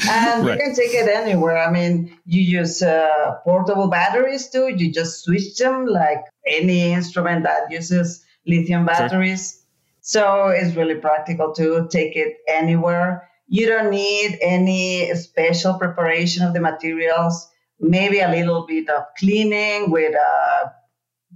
and 0.10 0.46
right. 0.46 0.58
you 0.58 0.64
can 0.64 0.76
take 0.76 0.94
it 0.94 1.08
anywhere. 1.08 1.58
I 1.58 1.72
mean, 1.72 2.18
you 2.26 2.42
use 2.42 2.82
uh, 2.82 3.36
portable 3.44 3.88
batteries 3.88 4.50
too. 4.50 4.74
You 4.76 4.92
just 4.92 5.24
switch 5.24 5.58
them 5.58 5.86
like 5.86 6.20
any 6.46 6.92
instrument 6.92 7.44
that 7.44 7.72
uses 7.72 8.26
lithium 8.46 8.86
batteries. 8.86 9.54
Sure. 9.54 9.62
So 10.04 10.48
it's 10.48 10.76
really 10.76 10.96
practical 10.96 11.54
to 11.54 11.88
take 11.92 12.16
it 12.16 12.38
anywhere. 12.48 13.30
You 13.48 13.68
don't 13.68 13.92
need 13.92 14.40
any 14.42 15.14
special 15.16 15.78
preparation 15.78 16.44
of 16.44 16.54
the 16.54 16.62
materials, 16.62 17.51
maybe 17.82 18.20
a 18.20 18.30
little 18.30 18.66
bit 18.66 18.90
of 18.90 19.04
cleaning 19.18 19.92
with 19.92 20.14
a 20.16 20.72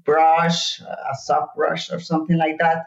brush, 0.04 0.80
a 0.80 1.16
soft 1.24 1.56
brush, 1.56 1.92
or 1.92 2.00
something 2.00 2.38
like 2.38 2.58
that. 2.60 2.86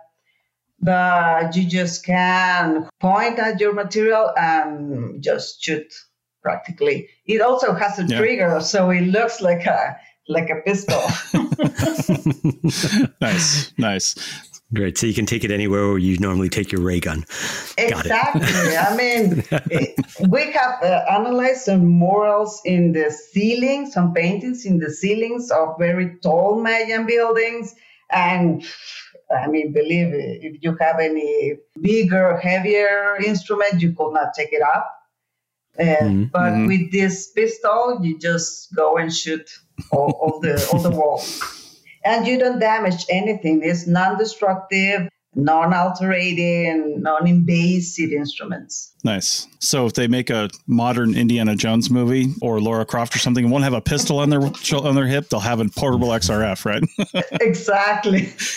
But 0.81 1.57
you 1.57 1.69
just 1.69 2.05
can 2.07 2.89
point 3.01 3.39
at 3.41 3.61
your 3.61 3.75
material 3.75 4.33
and 4.37 5.23
just 5.23 5.63
shoot 5.63 5.93
practically. 6.41 7.09
It 7.27 7.41
also 7.41 7.75
has 7.75 7.99
a 7.99 8.05
yeah. 8.05 8.19
trigger, 8.19 8.61
so 8.61 8.91
it 8.91 9.03
looks 9.03 9.41
like 9.41 9.67
a 9.67 9.97
like 10.29 10.51
a 10.51 10.57
pistol. 10.65 11.03
nice, 13.21 13.73
nice. 13.79 14.15
Great. 14.75 14.99
So 14.99 15.07
you 15.07 15.15
can 15.15 15.25
take 15.25 15.45
it 15.45 15.51
anywhere 15.51 15.89
where 15.89 15.99
you 15.99 16.19
normally 16.19 16.51
take 16.51 16.71
your 16.73 16.83
ray 16.83 17.01
gun. 17.01 17.25
Exactly. 17.79 18.77
I 18.77 18.95
mean, 18.95 19.43
we 20.29 20.53
have 20.53 20.83
uh, 20.83 21.05
analyzed 21.11 21.63
some 21.63 21.87
murals 21.87 22.61
in 22.67 22.93
the 22.93 23.11
ceiling, 23.11 23.91
some 23.91 24.13
paintings 24.13 24.67
in 24.67 24.79
the 24.79 24.91
ceilings 24.91 25.51
of 25.51 25.79
very 25.79 26.17
tall 26.23 26.61
Mayan 26.61 27.07
buildings. 27.07 27.75
And 28.11 28.63
I 29.35 29.47
mean, 29.47 29.73
believe 29.73 30.13
it, 30.13 30.41
if 30.43 30.63
you 30.63 30.77
have 30.79 31.01
any 31.01 31.55
bigger, 31.81 32.37
heavier 32.37 33.17
instrument, 33.25 33.81
you 33.81 33.93
could 33.93 34.13
not 34.13 34.35
take 34.35 34.53
it 34.53 34.63
up. 34.63 34.95
Uh, 35.79 35.83
mm-hmm. 35.83 36.25
But 36.25 36.53
mm-hmm. 36.53 36.67
with 36.67 36.93
this 36.93 37.31
pistol, 37.31 38.01
you 38.03 38.19
just 38.19 38.75
go 38.75 38.99
and 38.99 39.15
shoot 39.15 39.49
all, 39.93 40.11
all 40.21 40.41
the 40.41 40.69
all 40.73 40.81
the 40.81 40.91
wall 40.91 41.23
and 42.09 42.27
you 42.27 42.39
don't 42.39 42.59
damage 42.59 43.05
anything. 43.11 43.61
It's 43.63 43.87
non-destructive, 43.87 45.09
non-alterating, 45.35 47.03
non-invasive 47.03 48.13
instruments. 48.13 48.95
Nice. 49.05 49.47
So 49.59 49.87
if 49.87 49.93
they 49.93 50.09
make 50.09 50.31
a 50.31 50.49
modern 50.67 51.15
Indiana 51.15 51.55
Jones 51.55 51.91
movie 51.91 52.33
or 52.41 52.61
Lara 52.61 52.87
Croft 52.87 53.15
or 53.15 53.19
something, 53.19 53.45
and 53.45 53.53
won't 53.53 53.65
have 53.65 53.75
a 53.75 53.81
pistol 53.81 54.19
on 54.19 54.31
their 54.31 54.41
on 54.41 54.95
their 54.95 55.07
hip, 55.07 55.29
they'll 55.29 55.39
have 55.39 55.61
a 55.61 55.67
portable 55.67 56.09
XRF, 56.09 56.65
right? 56.65 56.83
exactly. 57.41 58.33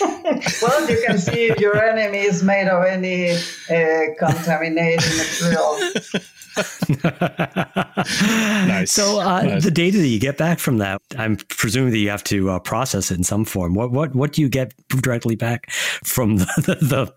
well, 0.62 0.90
you 0.90 1.02
can 1.06 1.18
see 1.18 1.48
if 1.48 1.60
your 1.60 1.76
enemy 1.76 2.20
is 2.20 2.42
made 2.42 2.68
of 2.68 2.84
any 2.84 3.32
uh, 3.32 4.14
contaminated 4.18 5.04
material. 5.16 5.78
nice. 8.66 8.92
So 8.92 9.20
uh, 9.20 9.42
nice. 9.42 9.64
the 9.64 9.70
data 9.70 9.98
that 9.98 10.08
you 10.08 10.18
get 10.18 10.36
back 10.36 10.58
from 10.58 10.78
that, 10.78 11.00
I'm 11.16 11.36
presuming 11.36 11.92
that 11.92 11.98
you 11.98 12.10
have 12.10 12.24
to 12.24 12.50
uh, 12.50 12.58
process 12.58 13.10
it 13.10 13.18
in 13.18 13.24
some 13.24 13.44
form. 13.44 13.74
What 13.74 13.92
what 13.92 14.14
what 14.14 14.32
do 14.32 14.42
you 14.42 14.48
get 14.48 14.74
directly 14.88 15.36
back 15.36 15.70
from 15.70 16.36
the, 16.38 16.46
the, 16.56 16.74
the 16.86 17.12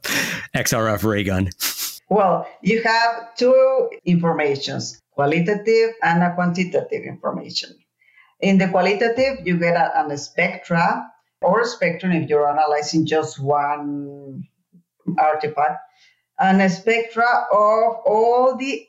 XRF 0.56 1.04
ray 1.04 1.24
gun? 1.24 1.50
Well, 2.10 2.48
you 2.62 2.84
have 2.84 3.36
two 3.36 3.90
informations, 4.06 5.02
qualitative 5.12 5.96
and 6.04 6.24
a 6.24 6.36
quantitative 6.36 7.04
information. 7.04 7.76
In 8.42 8.58
the 8.58 8.68
qualitative, 8.68 9.46
you 9.48 9.58
get 9.58 9.76
a, 9.76 10.06
a 10.08 10.18
spectra 10.18 11.08
or 11.42 11.62
a 11.62 11.66
spectrum 11.66 12.12
if 12.12 12.30
you're 12.30 12.50
analyzing 12.50 13.06
just 13.06 13.40
one 13.40 14.44
artifact, 15.18 15.80
and 16.40 16.62
a 16.62 16.70
spectra 16.70 17.48
of 17.52 17.96
all 18.06 18.56
the 18.58 18.86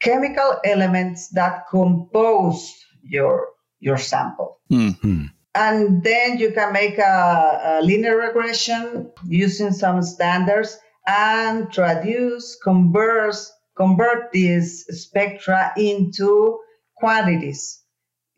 chemical 0.00 0.60
elements 0.64 1.28
that 1.30 1.68
compose 1.68 2.74
your 3.02 3.48
your 3.80 3.98
sample. 3.98 4.60
Mm-hmm. 4.70 5.26
And 5.54 6.04
then 6.04 6.38
you 6.38 6.52
can 6.52 6.72
make 6.72 6.98
a, 6.98 7.80
a, 7.80 7.82
linear 7.82 8.16
regression 8.16 9.10
using 9.26 9.72
some 9.72 10.00
standards 10.02 10.78
and 11.08 11.72
traduce, 11.72 12.56
convert, 12.62 13.34
convert 13.76 14.30
these 14.30 14.84
spectra 14.90 15.72
into 15.76 16.60
quantities 16.96 17.82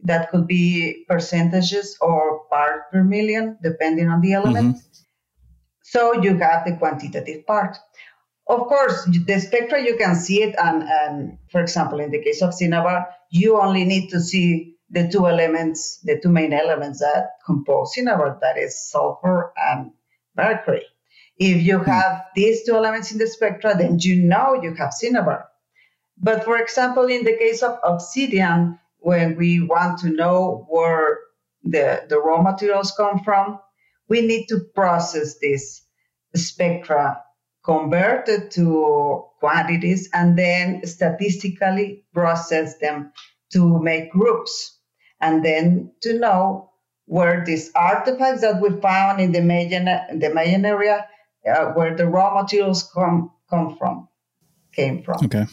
that 0.04 0.30
could 0.30 0.46
be 0.46 1.04
percentages 1.06 1.98
or 2.00 2.44
part 2.46 2.90
per 2.90 3.04
million, 3.04 3.58
depending 3.62 4.08
on 4.08 4.20
the 4.20 4.32
element. 4.32 4.76
Mm-hmm. 4.76 4.86
So 5.82 6.22
you 6.22 6.38
have 6.38 6.64
the 6.64 6.76
quantitative 6.76 7.46
part. 7.46 7.76
Of 8.52 8.66
course, 8.68 9.06
the 9.06 9.40
spectra, 9.40 9.82
you 9.82 9.96
can 9.96 10.14
see 10.14 10.42
it. 10.42 10.54
And, 10.62 10.82
and 10.82 11.38
for 11.50 11.62
example, 11.62 12.00
in 12.00 12.10
the 12.10 12.22
case 12.22 12.42
of 12.42 12.52
cinnabar, 12.52 13.08
you 13.30 13.58
only 13.58 13.84
need 13.84 14.10
to 14.10 14.20
see 14.20 14.76
the 14.90 15.08
two 15.08 15.26
elements, 15.26 16.00
the 16.04 16.20
two 16.20 16.28
main 16.28 16.52
elements 16.52 17.00
that 17.00 17.30
compose 17.46 17.94
cinnabar, 17.94 18.38
that 18.42 18.58
is 18.58 18.90
sulfur 18.90 19.54
and 19.56 19.92
mercury. 20.36 20.84
If 21.38 21.62
you 21.62 21.78
hmm. 21.78 21.90
have 21.90 22.26
these 22.36 22.64
two 22.64 22.74
elements 22.74 23.10
in 23.10 23.16
the 23.16 23.26
spectra, 23.26 23.74
then 23.74 23.98
you 24.00 24.22
know 24.22 24.60
you 24.62 24.74
have 24.74 24.92
cinnabar. 24.92 25.48
But 26.18 26.44
for 26.44 26.58
example, 26.58 27.06
in 27.06 27.24
the 27.24 27.38
case 27.38 27.62
of 27.62 27.78
obsidian, 27.82 28.78
when 28.98 29.36
we 29.36 29.60
want 29.60 30.00
to 30.00 30.10
know 30.10 30.66
where 30.68 31.20
the, 31.64 32.04
the 32.06 32.20
raw 32.20 32.42
materials 32.42 32.92
come 32.94 33.20
from, 33.20 33.60
we 34.10 34.20
need 34.20 34.46
to 34.48 34.60
process 34.74 35.38
this 35.38 35.82
spectra 36.34 37.22
converted 37.64 38.50
to 38.52 39.24
quantities 39.38 40.08
and 40.12 40.36
then 40.36 40.84
statistically 40.86 42.04
process 42.12 42.78
them 42.78 43.12
to 43.52 43.80
make 43.80 44.10
groups 44.10 44.78
and 45.20 45.44
then 45.44 45.92
to 46.00 46.18
know 46.18 46.70
where 47.06 47.44
these 47.44 47.70
artifacts 47.74 48.40
that 48.40 48.60
we 48.60 48.70
found 48.80 49.20
in 49.20 49.32
the 49.32 49.40
Mayan, 49.42 49.84
the 50.18 50.30
Mayan 50.32 50.64
area, 50.64 51.06
uh, 51.46 51.66
where 51.72 51.96
the 51.96 52.06
raw 52.06 52.40
materials 52.40 52.90
come 52.94 53.30
come 53.50 53.76
from, 53.76 54.08
came 54.72 55.02
from. 55.02 55.24
Okay. 55.24 55.46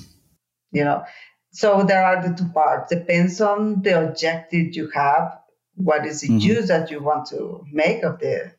You 0.71 0.85
know, 0.85 1.03
so 1.51 1.83
there 1.83 2.03
are 2.03 2.27
the 2.27 2.35
two 2.35 2.49
parts. 2.49 2.93
Depends 2.93 3.41
on 3.41 3.81
the 3.81 4.07
objective 4.07 4.75
you 4.75 4.89
have. 4.93 5.37
What 5.75 6.05
is 6.05 6.21
the 6.21 6.29
mm-hmm. 6.29 6.37
use 6.37 6.67
that 6.67 6.91
you 6.91 7.01
want 7.01 7.27
to 7.27 7.63
make 7.71 8.03
of 8.03 8.19
the 8.19 8.53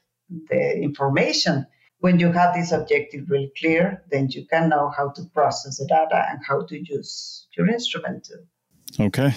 the 0.49 0.76
information? 0.76 1.66
When 2.00 2.19
you 2.19 2.33
have 2.33 2.54
this 2.54 2.73
objective 2.73 3.28
really 3.28 3.52
clear, 3.59 4.02
then 4.11 4.28
you 4.30 4.47
can 4.47 4.71
know 4.71 4.90
how 4.97 5.11
to 5.11 5.23
process 5.35 5.78
the 5.78 5.87
data 5.87 6.26
and 6.30 6.40
how 6.47 6.64
to 6.66 6.78
use 6.78 7.47
your 7.57 7.69
instrument 7.69 8.25
too. 8.25 9.04
Okay. 9.04 9.33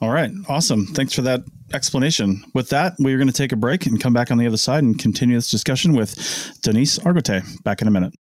All 0.00 0.10
right. 0.10 0.30
Awesome. 0.48 0.86
Thanks 0.86 1.12
for 1.12 1.22
that 1.22 1.42
explanation. 1.72 2.42
With 2.54 2.70
that, 2.70 2.94
we're 2.98 3.18
going 3.18 3.28
to 3.28 3.32
take 3.32 3.52
a 3.52 3.56
break 3.56 3.86
and 3.86 4.00
come 4.00 4.12
back 4.12 4.30
on 4.30 4.38
the 4.38 4.46
other 4.46 4.56
side 4.56 4.84
and 4.84 4.98
continue 4.98 5.36
this 5.36 5.50
discussion 5.50 5.94
with 5.94 6.14
Denisse 6.62 6.98
Argote. 7.00 7.62
Back 7.62 7.82
in 7.82 7.88
a 7.88 7.90
minute. 7.90 8.14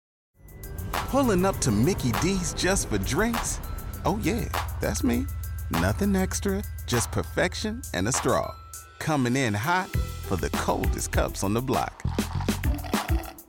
Pulling 0.93 1.45
up 1.45 1.59
to 1.59 1.71
Mickey 1.71 2.13
D's 2.23 2.55
just 2.55 2.89
for 2.89 2.99
drinks? 2.99 3.61
Oh, 4.05 4.19
yeah, 4.23 4.49
that's 4.81 5.05
me. 5.05 5.27
Nothing 5.71 6.17
extra, 6.17 6.63
just 6.87 7.11
perfection 7.13 7.83
and 7.95 8.09
a 8.09 8.13
straw. 8.13 8.55
Coming 8.99 9.37
in 9.37 9.55
hot 9.55 9.89
for 10.27 10.37
the 10.37 10.51
coldest 10.51 11.13
cups 11.13 11.45
on 11.45 11.55
the 11.55 11.63
block. 11.63 12.03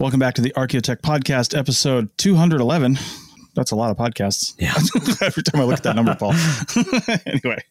Welcome 0.00 0.18
back 0.18 0.32
to 0.36 0.40
the 0.40 0.50
Archaeotech 0.52 1.02
Podcast, 1.02 1.54
episode 1.54 2.08
211. 2.16 2.98
That's 3.54 3.70
a 3.70 3.76
lot 3.76 3.90
of 3.90 3.98
podcasts. 3.98 4.54
Yeah. 4.58 4.72
Every 5.26 5.42
time 5.42 5.60
I 5.60 5.64
look 5.64 5.76
at 5.76 5.82
that 5.82 5.94
number, 5.94 6.14
Paul. 6.14 6.32
anyway, 7.26 7.62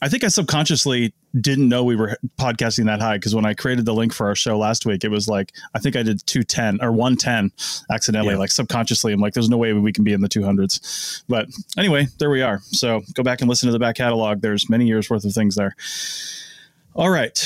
I 0.00 0.08
think 0.08 0.22
I 0.22 0.28
subconsciously 0.28 1.12
didn't 1.40 1.68
know 1.68 1.82
we 1.82 1.96
were 1.96 2.16
podcasting 2.38 2.86
that 2.86 3.00
high 3.00 3.16
because 3.16 3.34
when 3.34 3.44
I 3.44 3.54
created 3.54 3.84
the 3.84 3.94
link 3.94 4.12
for 4.12 4.28
our 4.28 4.36
show 4.36 4.56
last 4.56 4.86
week, 4.86 5.02
it 5.02 5.08
was 5.08 5.26
like, 5.26 5.50
I 5.74 5.80
think 5.80 5.96
I 5.96 6.04
did 6.04 6.24
210 6.24 6.86
or 6.86 6.92
110 6.92 7.50
accidentally. 7.90 8.34
Yeah. 8.34 8.38
Like 8.38 8.52
subconsciously, 8.52 9.12
I'm 9.12 9.20
like, 9.20 9.34
there's 9.34 9.50
no 9.50 9.56
way 9.56 9.72
we 9.72 9.92
can 9.92 10.04
be 10.04 10.12
in 10.12 10.20
the 10.20 10.28
200s. 10.28 11.24
But 11.28 11.48
anyway, 11.76 12.06
there 12.20 12.30
we 12.30 12.42
are. 12.42 12.60
So 12.66 13.02
go 13.14 13.24
back 13.24 13.40
and 13.40 13.50
listen 13.50 13.66
to 13.66 13.72
the 13.72 13.80
back 13.80 13.96
catalog. 13.96 14.40
There's 14.40 14.70
many 14.70 14.86
years 14.86 15.10
worth 15.10 15.24
of 15.24 15.32
things 15.32 15.56
there. 15.56 15.74
All 16.94 17.10
right. 17.10 17.36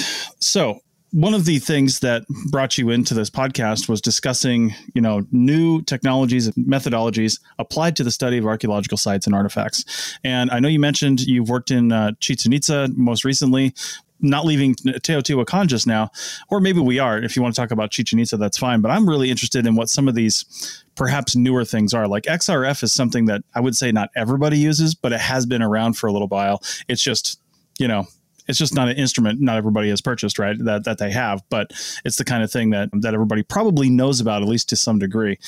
So 0.41 0.83
one 1.13 1.35
of 1.35 1.45
the 1.45 1.59
things 1.59 2.01
that 2.01 2.27
brought 2.51 2.79
you 2.79 2.91
into 2.91 3.15
this 3.15 3.31
podcast 3.31 3.89
was 3.89 4.01
discussing, 4.01 4.75
you 4.95 5.01
know, 5.01 5.27
new 5.31 5.81
technologies 5.83 6.47
and 6.47 6.55
methodologies 6.67 7.41
applied 7.59 7.97
to 7.97 8.05
the 8.05 8.11
study 8.11 8.39
of 8.39 8.47
archaeological 8.47 8.99
sites 8.99 9.27
and 9.27 9.35
artifacts. 9.35 10.19
And 10.25 10.51
I 10.51 10.59
know 10.59 10.69
you 10.69 10.81
mentioned 10.81 11.21
you've 11.21 11.49
worked 11.49 11.71
in 11.71 11.93
uh, 11.93 12.13
Chichen 12.21 12.53
Itza 12.53 12.89
most 12.97 13.25
recently. 13.25 13.73
Not 14.19 14.47
leaving 14.47 14.75
Teotihuacan 14.75 15.67
just 15.67 15.87
now, 15.87 16.11
or 16.49 16.59
maybe 16.59 16.81
we 16.81 16.99
are. 16.99 17.19
If 17.19 17.37
you 17.37 17.43
want 17.43 17.55
to 17.55 17.61
talk 17.61 17.71
about 17.71 17.91
Chichen 17.91 18.19
Itza, 18.19 18.39
that's 18.39 18.57
fine. 18.57 18.81
But 18.81 18.91
I'm 18.91 19.07
really 19.07 19.31
interested 19.31 19.67
in 19.67 19.75
what 19.75 19.91
some 19.91 20.09
of 20.09 20.15
these 20.15 20.85
perhaps 20.95 21.37
newer 21.37 21.67
things 21.67 21.93
are. 21.93 22.09
Like 22.09 22.25
XRF 22.25 22.83
is 22.83 22.95
something 22.95 23.27
that 23.27 23.43
I 23.55 23.61
would 23.61 23.77
say 23.77 23.93
not 23.93 24.09
everybody 24.17 24.57
uses, 24.57 24.95
but 24.95 25.13
it 25.13 25.21
has 25.21 25.45
been 25.45 25.61
around 25.61 25.99
for 25.99 26.07
a 26.07 26.13
little 26.13 26.29
while. 26.29 26.63
It's 26.89 27.03
just, 27.03 27.39
you 27.79 27.87
know, 27.87 28.07
it's 28.49 28.59
just 28.59 28.75
not 28.75 28.89
an 28.89 28.97
instrument 28.97 29.41
not 29.41 29.57
everybody 29.57 29.89
has 29.89 30.01
purchased 30.01 30.39
right 30.39 30.57
that, 30.65 30.85
that 30.85 30.99
they 30.99 31.11
have 31.11 31.43
but 31.49 31.73
it's 32.05 32.17
the 32.17 32.25
kind 32.25 32.43
of 32.43 32.51
thing 32.51 32.71
that 32.71 32.89
that 32.93 33.15
everybody 33.15 33.43
probably 33.43 33.89
knows 33.89 34.21
about 34.21 34.43
at 34.43 34.49
least 34.49 34.69
to 34.69 34.77
some 34.77 34.99
degree 34.99 35.39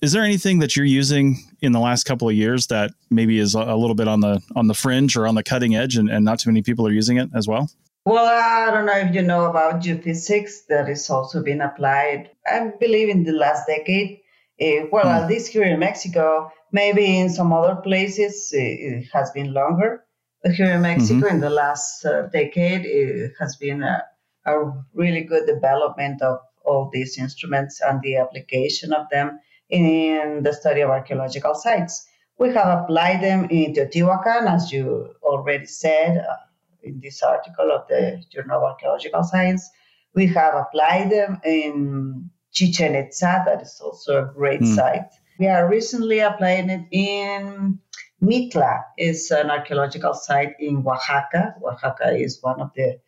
is 0.00 0.12
there 0.12 0.22
anything 0.22 0.58
that 0.58 0.76
you're 0.76 0.84
using 0.84 1.36
in 1.60 1.72
the 1.72 1.80
last 1.80 2.04
couple 2.04 2.28
of 2.28 2.34
years 2.34 2.66
that 2.66 2.90
maybe 3.10 3.38
is 3.38 3.54
a, 3.54 3.76
little 3.76 3.94
bit 3.94 4.08
on 4.08 4.20
the 4.20 4.42
on 4.56 4.66
the 4.66 4.74
fringe 4.74 5.16
or 5.16 5.26
on 5.26 5.34
the 5.34 5.42
cutting 5.42 5.74
edge 5.74 5.96
and, 5.96 6.08
and 6.08 6.24
not 6.24 6.38
too 6.38 6.50
many 6.50 6.62
people 6.62 6.86
are 6.86 6.92
using 6.92 7.18
it 7.18 7.28
as 7.34 7.46
well 7.46 7.68
Well, 8.04 8.26
I 8.26 8.68
don't 8.72 8.86
know 8.86 8.96
if 8.96 9.14
you 9.14 9.22
know 9.22 9.44
about 9.44 9.80
geophysics 9.80 10.66
that 10.68 10.88
is 10.88 11.08
also 11.08 11.40
being 11.40 11.60
applied, 11.60 12.30
I 12.44 12.72
believe, 12.80 13.08
in 13.08 13.22
the 13.22 13.30
last 13.30 13.68
decade. 13.68 14.18
Uh, 14.60 14.86
well, 14.90 15.06
at 15.06 15.28
least 15.28 15.52
here 15.52 15.62
in 15.62 15.78
Mexico, 15.78 16.50
maybe 16.72 17.20
in 17.20 17.28
some 17.30 17.52
other 17.52 17.76
places 17.76 18.50
it 18.52 19.06
has 19.12 19.30
been 19.30 19.52
longer. 19.52 20.04
Here 20.44 20.72
in 20.72 20.82
Mexico, 20.82 21.28
in 21.28 21.40
the 21.40 21.50
last 21.50 22.04
uh, 22.04 22.22
decade, 22.32 22.84
it 22.84 23.32
has 23.38 23.56
been 23.56 23.82
a, 23.82 24.02
a 24.44 24.72
really 24.92 25.22
good 25.22 25.46
development 25.46 26.20
of 26.20 26.38
all 26.64 26.90
these 26.92 27.16
instruments 27.16 27.80
and 27.80 28.00
the 28.02 28.16
application 28.16 28.92
of 28.92 29.06
them 29.10 29.38
in 29.70 30.42
the 30.42 30.52
study 30.52 30.80
of 30.80 30.90
archaeological 30.90 31.54
sites. 31.54 32.04
We 32.38 32.52
have 32.54 32.82
applied 32.82 33.22
them 33.22 33.46
in 33.50 33.72
Teotihuacan, 33.72 34.52
as 34.52 34.72
you 34.72 35.14
already 35.22 35.66
said 35.66 36.18
uh, 36.18 36.36
in 36.82 37.00
this 37.00 37.22
article 37.22 37.70
of 37.70 37.86
the 37.88 38.22
Journal 38.32 38.58
of 38.58 38.64
Archaeological 38.64 39.22
Science. 39.22 39.70
We 40.14 40.26
have 40.26 40.54
applied 40.54 41.10
them 41.10 41.40
in 41.44 42.30
Chichen 42.52 42.94
Itza, 42.94 43.44
that 43.46 43.62
is 43.62 43.80
also 43.82 44.24
a 44.24 44.32
great 44.34 44.64
site. 44.64 45.10
We 45.38 45.46
are 45.46 45.68
recently 45.68 46.18
applying 46.18 46.68
it 46.68 46.86
in 46.90 47.78
Mitla, 48.22 48.84
is 48.98 49.30
an 49.32 49.50
archaeological 49.50 50.14
site 50.14 50.54
in 50.60 50.84
Oaxaca. 50.86 51.56
Oaxaca 51.64 52.16
is 52.16 52.38
one 52.40 52.60
of 52.60 52.70
the 52.76 53.00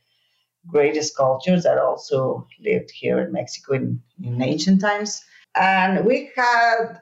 greatest 0.66 1.16
cultures 1.16 1.62
that 1.62 1.78
also 1.78 2.48
lived 2.60 2.90
here 2.90 3.20
in 3.20 3.32
Mexico 3.32 3.74
in, 3.74 4.00
in 4.22 4.42
ancient 4.42 4.80
times. 4.80 5.22
And 5.54 6.04
we 6.04 6.30
had 6.34 7.00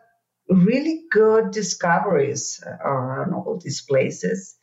really 0.48 1.04
good 1.10 1.52
discoveries 1.52 2.62
around 2.84 3.32
all 3.32 3.58
these 3.62 3.80
places. 3.80 4.56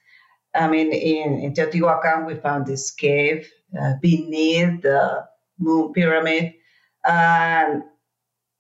I 0.54 0.68
mean, 0.68 0.92
in, 0.92 1.40
in 1.40 1.54
Teotihuacan, 1.54 2.28
we 2.28 2.36
found 2.36 2.68
this 2.68 2.92
cave 2.92 3.50
uh, 3.80 3.94
beneath 4.02 4.82
the 4.82 5.26
moon 5.58 5.94
pyramid. 5.94 6.54
And 7.04 7.84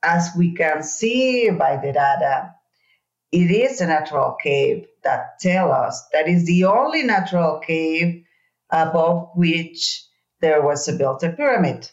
as 0.01 0.31
we 0.35 0.55
can 0.55 0.81
see 0.81 1.49
by 1.51 1.77
the 1.77 1.93
data, 1.93 2.55
it 3.31 3.51
is 3.51 3.81
a 3.81 3.87
natural 3.87 4.35
cave 4.41 4.87
that 5.03 5.39
tell 5.39 5.71
us 5.71 6.07
that 6.13 6.27
is 6.27 6.45
the 6.45 6.65
only 6.65 7.03
natural 7.03 7.59
cave 7.59 8.23
above 8.69 9.29
which 9.35 10.03
there 10.41 10.61
was 10.61 10.87
a 10.87 10.93
built 10.93 11.23
a 11.23 11.29
pyramid. 11.31 11.89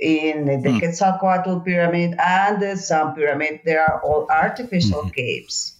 In 0.00 0.44
the 0.62 0.70
Hmm. 0.70 0.78
Quetzalcoatl 0.78 1.60
pyramid 1.60 2.16
and 2.18 2.60
the 2.60 2.76
Sun 2.76 3.14
pyramid, 3.14 3.60
they 3.64 3.76
are 3.76 4.00
all 4.02 4.26
artificial 4.30 5.08
caves. 5.08 5.78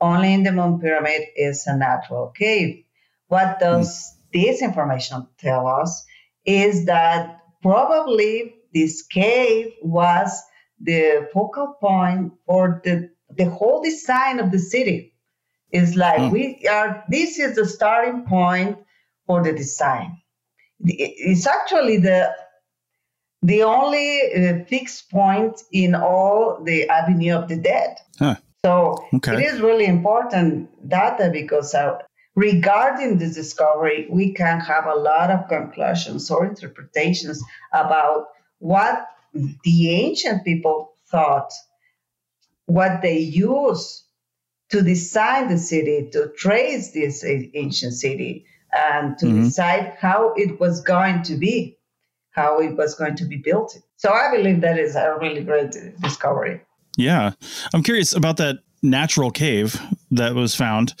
Only 0.00 0.34
in 0.34 0.42
the 0.42 0.52
Moon 0.52 0.80
pyramid 0.80 1.22
is 1.36 1.66
a 1.66 1.76
natural 1.76 2.28
cave. 2.28 2.84
What 3.28 3.60
does 3.60 4.16
this 4.32 4.60
information 4.60 5.28
tell 5.38 5.66
us 5.68 6.04
is 6.44 6.86
that 6.86 7.38
probably 7.62 8.56
this 8.72 9.02
cave 9.02 9.72
was 9.82 10.42
the 10.80 11.28
focal 11.32 11.76
point 11.80 12.32
for 12.46 12.80
the, 12.84 13.10
the 13.36 13.48
whole 13.50 13.82
design 13.82 14.38
of 14.40 14.50
the 14.50 14.58
city. 14.58 15.10
is 15.72 15.96
like 15.96 16.20
Hmm. 16.20 16.30
we 16.30 16.42
are, 16.70 17.02
this 17.08 17.38
is 17.38 17.56
the 17.56 17.66
starting 17.66 18.22
point 18.26 18.78
for 19.26 19.42
the 19.42 19.52
design. 19.52 20.18
It's 20.84 21.46
actually 21.46 21.96
the 21.98 22.32
the 23.42 23.62
only 23.62 24.08
uh, 24.32 24.64
fixed 24.64 25.10
point 25.10 25.54
in 25.72 25.94
all 25.94 26.62
the 26.64 26.88
Avenue 26.88 27.34
of 27.34 27.48
the 27.48 27.56
Dead. 27.56 27.96
Huh. 28.18 28.36
So 28.64 29.04
Okay. 29.12 29.34
it 29.34 29.40
is 29.40 29.60
really 29.60 29.84
important 29.84 30.70
data 30.88 31.28
because 31.30 31.74
uh, 31.74 31.98
regarding 32.36 33.18
this 33.18 33.34
discovery, 33.34 34.06
we 34.10 34.32
can 34.32 34.60
have 34.60 34.86
a 34.86 34.94
lot 35.10 35.30
of 35.30 35.48
conclusions 35.48 36.30
or 36.30 36.46
interpretations 36.46 37.42
about 37.72 38.28
what 38.60 39.06
the 39.64 39.90
ancient 39.90 40.44
people 40.44 40.92
thought, 41.10 41.52
what 42.66 43.02
they 43.02 43.18
use 43.18 44.04
to 44.70 44.82
design 44.82 45.48
the 45.48 45.58
city, 45.58 46.08
to 46.12 46.28
trace 46.36 46.92
this 46.92 47.24
ancient 47.24 47.92
city, 47.92 48.46
and 48.72 49.16
to 49.18 49.26
Mhm. 49.26 49.44
decide 49.44 49.94
how 50.00 50.32
it 50.36 50.58
was 50.58 50.80
going 50.80 51.22
to 51.22 51.36
be, 51.36 51.76
how 52.30 52.58
it 52.58 52.76
was 52.76 52.94
going 52.94 53.14
to 53.16 53.24
be 53.24 53.36
built. 53.36 53.78
So 53.96 54.10
I 54.10 54.34
believe 54.34 54.60
that 54.62 54.78
is 54.78 54.96
a 54.96 55.16
really 55.20 55.42
great 55.42 55.76
discovery. 56.02 56.60
Yeah. 56.96 57.32
I'm 57.72 57.82
curious 57.82 58.12
about 58.14 58.36
that 58.38 58.58
natural 58.82 59.30
cave 59.30 59.80
that 60.10 60.34
was 60.34 60.54
found 60.54 60.94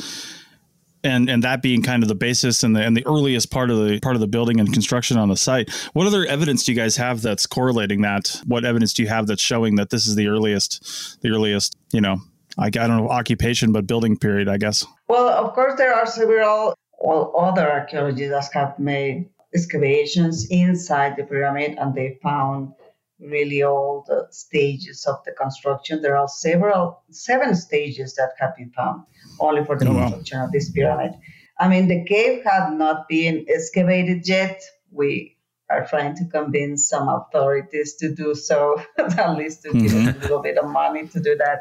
and 1.04 1.28
and 1.28 1.42
that 1.42 1.62
being 1.62 1.82
kind 1.82 2.02
of 2.02 2.08
the 2.08 2.14
basis 2.14 2.62
and 2.62 2.74
the 2.74 2.82
and 2.82 2.96
the 2.96 3.06
earliest 3.06 3.50
part 3.50 3.70
of 3.70 3.78
the 3.78 4.00
part 4.00 4.16
of 4.16 4.20
the 4.20 4.26
building 4.26 4.58
and 4.58 4.72
construction 4.72 5.16
on 5.16 5.28
the 5.28 5.36
site. 5.36 5.70
What 5.92 6.06
other 6.06 6.24
evidence 6.24 6.64
do 6.64 6.72
you 6.72 6.76
guys 6.76 6.96
have 6.96 7.22
that's 7.22 7.46
correlating 7.46 8.00
that? 8.02 8.40
What 8.46 8.64
evidence 8.64 8.92
do 8.92 9.02
you 9.02 9.08
have 9.08 9.26
that's 9.26 9.42
showing 9.42 9.76
that 9.76 9.90
this 9.90 10.06
is 10.06 10.16
the 10.16 10.28
earliest 10.28 11.20
the 11.20 11.30
earliest, 11.30 11.76
you 11.92 12.00
know, 12.00 12.16
I, 12.58 12.66
I 12.66 12.70
don't 12.70 12.96
know 12.96 13.08
occupation 13.08 13.70
but 13.70 13.86
building 13.86 14.16
period, 14.16 14.48
I 14.48 14.56
guess. 14.56 14.84
Well, 15.08 15.28
of 15.28 15.52
course, 15.54 15.74
there 15.76 15.94
are 15.94 16.06
several 16.06 16.74
well, 17.00 17.34
other 17.36 17.70
archaeologists 17.70 18.30
that 18.30 18.54
have 18.54 18.78
made 18.78 19.28
excavations 19.54 20.48
inside 20.50 21.16
the 21.16 21.24
pyramid 21.24 21.76
and 21.78 21.94
they 21.94 22.18
found 22.22 22.72
really 23.20 23.62
all 23.62 24.04
the 24.06 24.26
stages 24.30 25.06
of 25.06 25.16
the 25.24 25.32
construction. 25.32 26.02
There 26.02 26.16
are 26.16 26.28
several, 26.28 27.02
seven 27.10 27.54
stages 27.54 28.14
that 28.14 28.30
have 28.38 28.56
been 28.56 28.70
found 28.70 29.04
only 29.40 29.64
for 29.64 29.78
the 29.78 29.86
Oh, 29.88 29.92
wow. 29.94 30.02
construction 30.10 30.40
of 30.40 30.52
this 30.52 30.70
pyramid. 30.72 31.12
I 31.58 31.68
mean, 31.68 31.86
the 31.88 32.04
cave 32.04 32.42
had 32.44 32.72
not 32.72 33.08
been 33.08 33.46
excavated 33.48 34.26
yet. 34.28 34.60
We 34.90 35.36
are 35.70 35.86
trying 35.86 36.16
to 36.16 36.24
convince 36.26 36.88
some 36.88 37.08
authorities 37.08 37.94
to 37.96 38.14
do 38.14 38.34
so, 38.34 38.82
at 38.98 39.36
least 39.36 39.62
to 39.62 39.72
give 39.72 39.94
us 39.94 40.16
a 40.16 40.18
little 40.20 40.42
bit 40.42 40.58
of 40.58 40.68
money 40.68 41.06
to 41.08 41.20
do 41.20 41.36
that. 41.36 41.60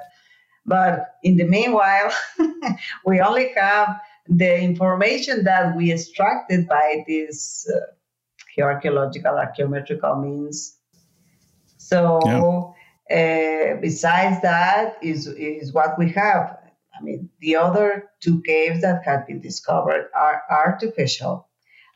But 0.66 1.16
in 1.24 1.38
the 1.38 1.46
meanwhile, 1.46 2.12
we 3.06 3.20
only 3.22 3.52
have 3.56 4.00
the 4.28 4.60
information 4.60 5.44
that 5.44 5.76
we 5.76 5.92
extracted 5.92 6.68
by 6.68 7.04
these 7.06 7.70
uh, 7.74 8.62
archaeological, 8.64 9.34
archaeometrical 9.34 10.24
means. 10.24 10.78
So, 11.88 12.74
uh, 13.12 13.76
besides 13.82 14.42
that, 14.42 14.98
is 15.02 15.28
is 15.28 15.74
what 15.74 16.00
we 16.00 16.10
have. 16.12 16.58
I 16.98 17.04
mean, 17.04 17.30
the 17.40 17.56
other 17.58 18.10
two 18.22 18.42
caves 18.44 18.82
that 18.82 19.04
have 19.06 19.28
been 19.28 19.42
discovered 19.42 20.10
are 20.16 20.44
artificial. 20.50 21.48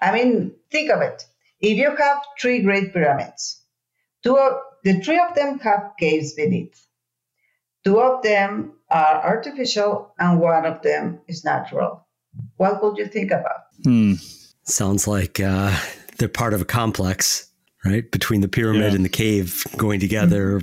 I 0.01 0.11
mean, 0.11 0.53
think 0.71 0.89
of 0.89 1.01
it. 1.01 1.23
If 1.59 1.77
you 1.77 1.95
have 1.95 2.21
three 2.39 2.61
great 2.61 2.93
pyramids, 2.93 3.61
two 4.23 4.37
of, 4.37 4.53
the 4.83 4.99
three 5.01 5.19
of 5.19 5.35
them 5.35 5.59
have 5.59 5.91
caves 5.99 6.33
beneath. 6.33 6.85
Two 7.83 7.99
of 7.99 8.21
them 8.23 8.73
are 8.89 9.23
artificial 9.23 10.13
and 10.19 10.39
one 10.39 10.65
of 10.65 10.81
them 10.81 11.19
is 11.27 11.45
natural. 11.45 12.05
What 12.57 12.83
would 12.83 12.97
you 12.97 13.07
think 13.07 13.31
about? 13.31 13.61
Hmm. 13.83 14.13
Sounds 14.63 15.07
like 15.07 15.39
uh, 15.39 15.73
they're 16.17 16.27
part 16.27 16.53
of 16.53 16.61
a 16.61 16.65
complex, 16.65 17.49
right? 17.85 18.09
Between 18.11 18.41
the 18.41 18.47
pyramid 18.47 18.91
Yeah. 18.91 18.95
and 18.95 19.05
the 19.05 19.09
cave 19.09 19.65
going 19.77 19.99
together 19.99 20.61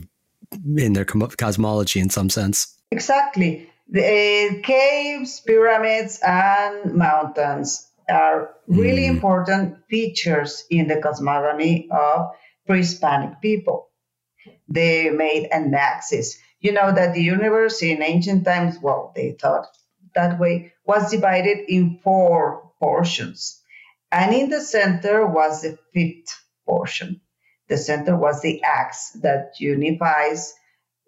in 0.77 0.93
their 0.93 1.05
com- 1.05 1.29
cosmology 1.37 2.01
in 2.01 2.11
some 2.11 2.31
sense. 2.31 2.75
Exactly. 2.91 3.69
The 3.89 4.03
uh, 4.03 4.63
caves, 4.67 5.41
pyramids, 5.41 6.19
and 6.25 6.95
mountains 6.95 7.87
are 8.09 8.51
really 8.67 9.03
Mm. 9.07 9.11
important 9.17 9.77
features 9.89 10.65
in 10.71 10.89
the 10.89 11.01
cosmogony 11.01 11.89
of 11.91 12.31
pre-Hispanic 12.67 13.41
people. 13.41 13.89
They 14.69 15.11
made 15.11 15.49
an 15.53 15.75
axis. 15.75 16.39
You 16.61 16.73
know 16.73 16.93
that 16.93 17.15
the 17.15 17.23
universe 17.23 17.83
in 17.83 18.03
ancient 18.03 18.45
times, 18.45 18.79
well, 18.81 19.13
they 19.15 19.33
thought 19.41 19.67
that 20.15 20.39
way, 20.39 20.73
was 20.87 21.11
divided 21.11 21.59
in 21.69 21.99
four 22.03 22.71
portions. 22.81 23.61
And 24.13 24.35
in 24.35 24.49
the 24.51 24.61
center 24.61 25.27
was 25.27 25.63
the 25.63 25.79
fifth 25.93 26.33
portion. 26.67 27.21
The 27.69 27.77
center 27.77 28.17
was 28.17 28.43
the 28.43 28.63
axe 28.63 29.11
that 29.23 29.55
unifies 29.59 30.55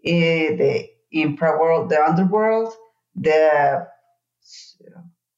eh, 0.04 0.56
the 0.56 0.88
infraworld, 1.14 1.88
the 1.88 2.02
underworld, 2.02 2.72
the 3.14 3.86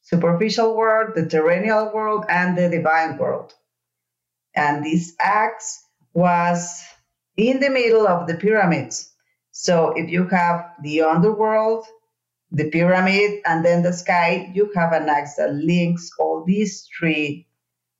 superficial 0.03 0.77
world, 0.77 1.15
the 1.15 1.27
terrestrial 1.27 1.93
world, 1.93 2.25
and 2.29 2.57
the 2.57 2.69
divine 2.69 3.19
world. 3.19 3.53
And 4.55 4.85
this 4.85 5.15
axe 5.21 5.85
was 6.15 6.83
in 7.37 7.61
the 7.61 7.71
middle 7.71 8.07
of 8.07 8.27
the 8.27 8.35
pyramids. 8.35 9.13
So 9.53 9.93
if 9.97 10.09
you 10.09 10.27
have 10.29 10.73
the 10.83 11.03
underworld, 11.03 11.85
the 12.51 12.71
pyramid, 12.71 13.41
and 13.45 13.65
then 13.65 13.83
the 13.83 13.93
sky, 13.93 14.51
you 14.55 14.71
have 14.75 14.93
an 14.93 15.09
axe 15.09 15.37
that 15.37 15.53
links 15.53 16.11
all 16.19 16.45
these 16.47 16.89
three 16.99 17.47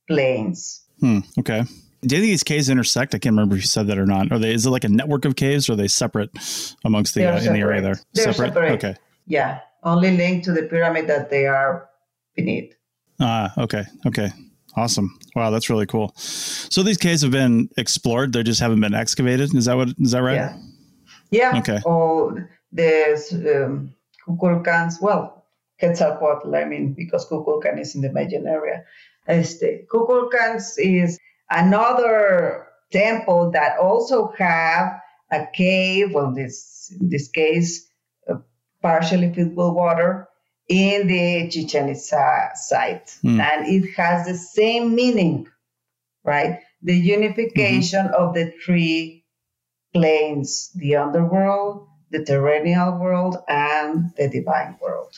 planes. 0.07 0.83
Hmm. 0.99 1.19
Okay. 1.37 1.63
Do 2.01 2.15
any 2.15 2.25
of 2.25 2.29
these 2.29 2.43
caves 2.43 2.69
intersect? 2.69 3.13
I 3.13 3.19
can't 3.19 3.33
remember 3.33 3.55
if 3.55 3.61
you 3.61 3.67
said 3.67 3.87
that 3.87 3.97
or 3.97 4.05
not. 4.05 4.31
Are 4.31 4.39
they? 4.39 4.53
Is 4.53 4.65
it 4.65 4.69
like 4.69 4.83
a 4.83 4.89
network 4.89 5.25
of 5.25 5.35
caves? 5.35 5.69
Or 5.69 5.73
are 5.73 5.75
they 5.75 5.87
separate 5.87 6.29
amongst 6.85 7.15
the 7.15 7.25
uh, 7.25 7.39
in 7.39 7.53
the 7.53 7.59
area 7.59 7.81
there? 7.81 7.95
separate. 8.13 8.13
They're 8.13 8.33
separate. 8.33 8.71
Okay. 8.71 8.95
Yeah, 9.27 9.59
only 9.83 10.15
linked 10.15 10.45
to 10.45 10.53
the 10.53 10.63
pyramid 10.63 11.07
that 11.07 11.29
they 11.29 11.45
are 11.45 11.89
beneath. 12.35 12.73
Ah. 13.19 13.51
okay. 13.57 13.83
Okay. 14.07 14.29
Awesome. 14.75 15.17
Wow, 15.35 15.49
that's 15.49 15.69
really 15.69 15.85
cool. 15.85 16.13
So 16.15 16.83
these 16.83 16.97
caves 16.97 17.21
have 17.21 17.31
been 17.31 17.69
explored. 17.75 18.31
They 18.33 18.43
just 18.43 18.61
haven't 18.61 18.79
been 18.79 18.93
excavated. 18.93 19.53
Is 19.53 19.65
that 19.65 19.75
what? 19.75 19.89
Is 19.99 20.11
that 20.11 20.21
right? 20.21 20.35
Yeah. 20.35 20.57
Yeah. 21.31 21.57
Okay. 21.59 21.79
All 21.85 22.37
the 22.71 23.65
um, 23.65 23.93
Kukulkans, 24.27 25.01
well, 25.01 25.45
Quetzalcoatl, 25.79 26.55
I 26.55 26.65
mean, 26.65 26.93
because 26.93 27.27
Kukulkan 27.27 27.79
is 27.79 27.95
in 27.95 28.01
the 28.01 28.11
Mayan 28.11 28.47
area. 28.47 28.83
Este, 29.27 29.85
Kukulkans 29.91 30.73
is 30.77 31.19
another 31.49 32.67
temple 32.91 33.51
that 33.51 33.77
also 33.79 34.33
have 34.37 35.01
a 35.31 35.45
cave, 35.53 36.13
well, 36.13 36.33
this, 36.33 36.91
in 36.99 37.09
this 37.09 37.27
case, 37.27 37.87
uh, 38.29 38.35
partially 38.81 39.33
filled 39.33 39.55
with 39.55 39.73
water 39.73 40.27
in 40.67 41.07
the 41.07 41.49
Chichen 41.49 41.89
Itza 41.89 42.51
site. 42.55 43.17
Hmm. 43.21 43.39
And 43.39 43.67
it 43.67 43.93
has 43.95 44.25
the 44.25 44.35
same 44.35 44.95
meaning, 44.95 45.47
right? 46.23 46.59
The 46.81 46.95
unification 46.95 48.07
of 48.07 48.33
the 48.33 48.53
three 48.63 49.25
planes 49.93 50.69
the 50.75 50.95
underworld, 50.95 51.87
the 52.11 52.23
terrestrial 52.23 52.97
world, 52.97 53.37
and 53.47 54.11
the 54.17 54.29
divine 54.29 54.77
world. 54.81 55.13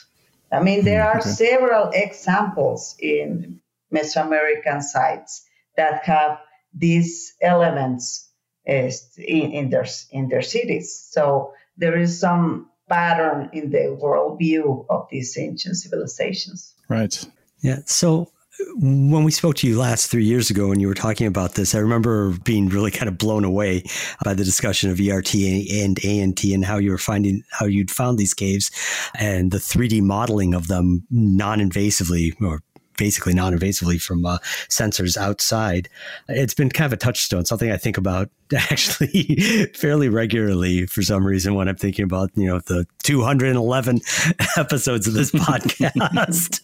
I 0.51 0.61
mean, 0.61 0.83
there 0.83 1.05
are 1.05 1.19
okay. 1.19 1.29
several 1.29 1.91
examples 1.93 2.95
in 2.99 3.61
Mesoamerican 3.93 4.81
sites 4.81 5.45
that 5.81 6.03
have 6.05 6.39
these 6.73 7.33
elements 7.41 8.29
eh, 8.67 8.91
in, 9.17 9.51
in 9.51 9.69
their 9.69 9.87
in 10.11 10.29
their 10.29 10.45
cities. 10.55 10.87
So 11.11 11.53
there 11.77 11.97
is 11.97 12.19
some 12.19 12.69
pattern 12.89 13.49
in 13.53 13.71
the 13.71 13.97
worldview 14.01 14.85
of 14.89 15.07
these 15.09 15.37
ancient 15.37 15.77
civilizations. 15.77 16.75
Right. 16.89 17.15
Yeah. 17.61 17.79
So 17.85 18.31
when 18.75 19.23
we 19.23 19.31
spoke 19.31 19.55
to 19.55 19.67
you 19.67 19.79
last 19.79 20.11
three 20.11 20.25
years 20.25 20.49
ago 20.49 20.71
and 20.71 20.81
you 20.81 20.87
were 20.87 20.93
talking 20.93 21.25
about 21.25 21.55
this, 21.55 21.73
I 21.73 21.79
remember 21.79 22.31
being 22.43 22.69
really 22.69 22.91
kind 22.91 23.07
of 23.07 23.17
blown 23.17 23.43
away 23.43 23.83
by 24.23 24.33
the 24.33 24.43
discussion 24.43 24.91
of 24.91 24.99
ERT 24.99 25.33
and 25.35 25.97
ANT 26.05 26.43
and 26.43 26.65
how 26.65 26.77
you 26.77 26.91
were 26.91 26.97
finding 26.97 27.43
how 27.51 27.65
you'd 27.65 27.89
found 27.89 28.17
these 28.17 28.33
caves 28.33 28.69
and 29.15 29.51
the 29.51 29.57
3D 29.57 30.01
modeling 30.01 30.53
of 30.53 30.67
them 30.67 31.07
non-invasively 31.09 32.39
or 32.41 32.61
basically 33.01 33.33
non-invasively 33.33 33.99
from 33.99 34.23
uh, 34.27 34.37
sensors 34.69 35.17
outside. 35.17 35.89
It's 36.29 36.53
been 36.53 36.69
kind 36.69 36.85
of 36.85 36.93
a 36.93 36.97
touchstone, 36.97 37.45
something 37.45 37.71
I 37.71 37.77
think 37.77 37.97
about 37.97 38.29
actually 38.55 39.65
fairly 39.73 40.07
regularly 40.09 40.85
for 40.85 41.01
some 41.01 41.25
reason 41.25 41.55
when 41.55 41.67
I'm 41.67 41.77
thinking 41.77 42.03
about 42.03 42.31
you 42.35 42.47
know 42.47 42.59
the 42.59 42.85
211 43.03 44.01
episodes 44.57 45.07
of 45.07 45.13
this 45.13 45.31
podcast. 45.47 46.59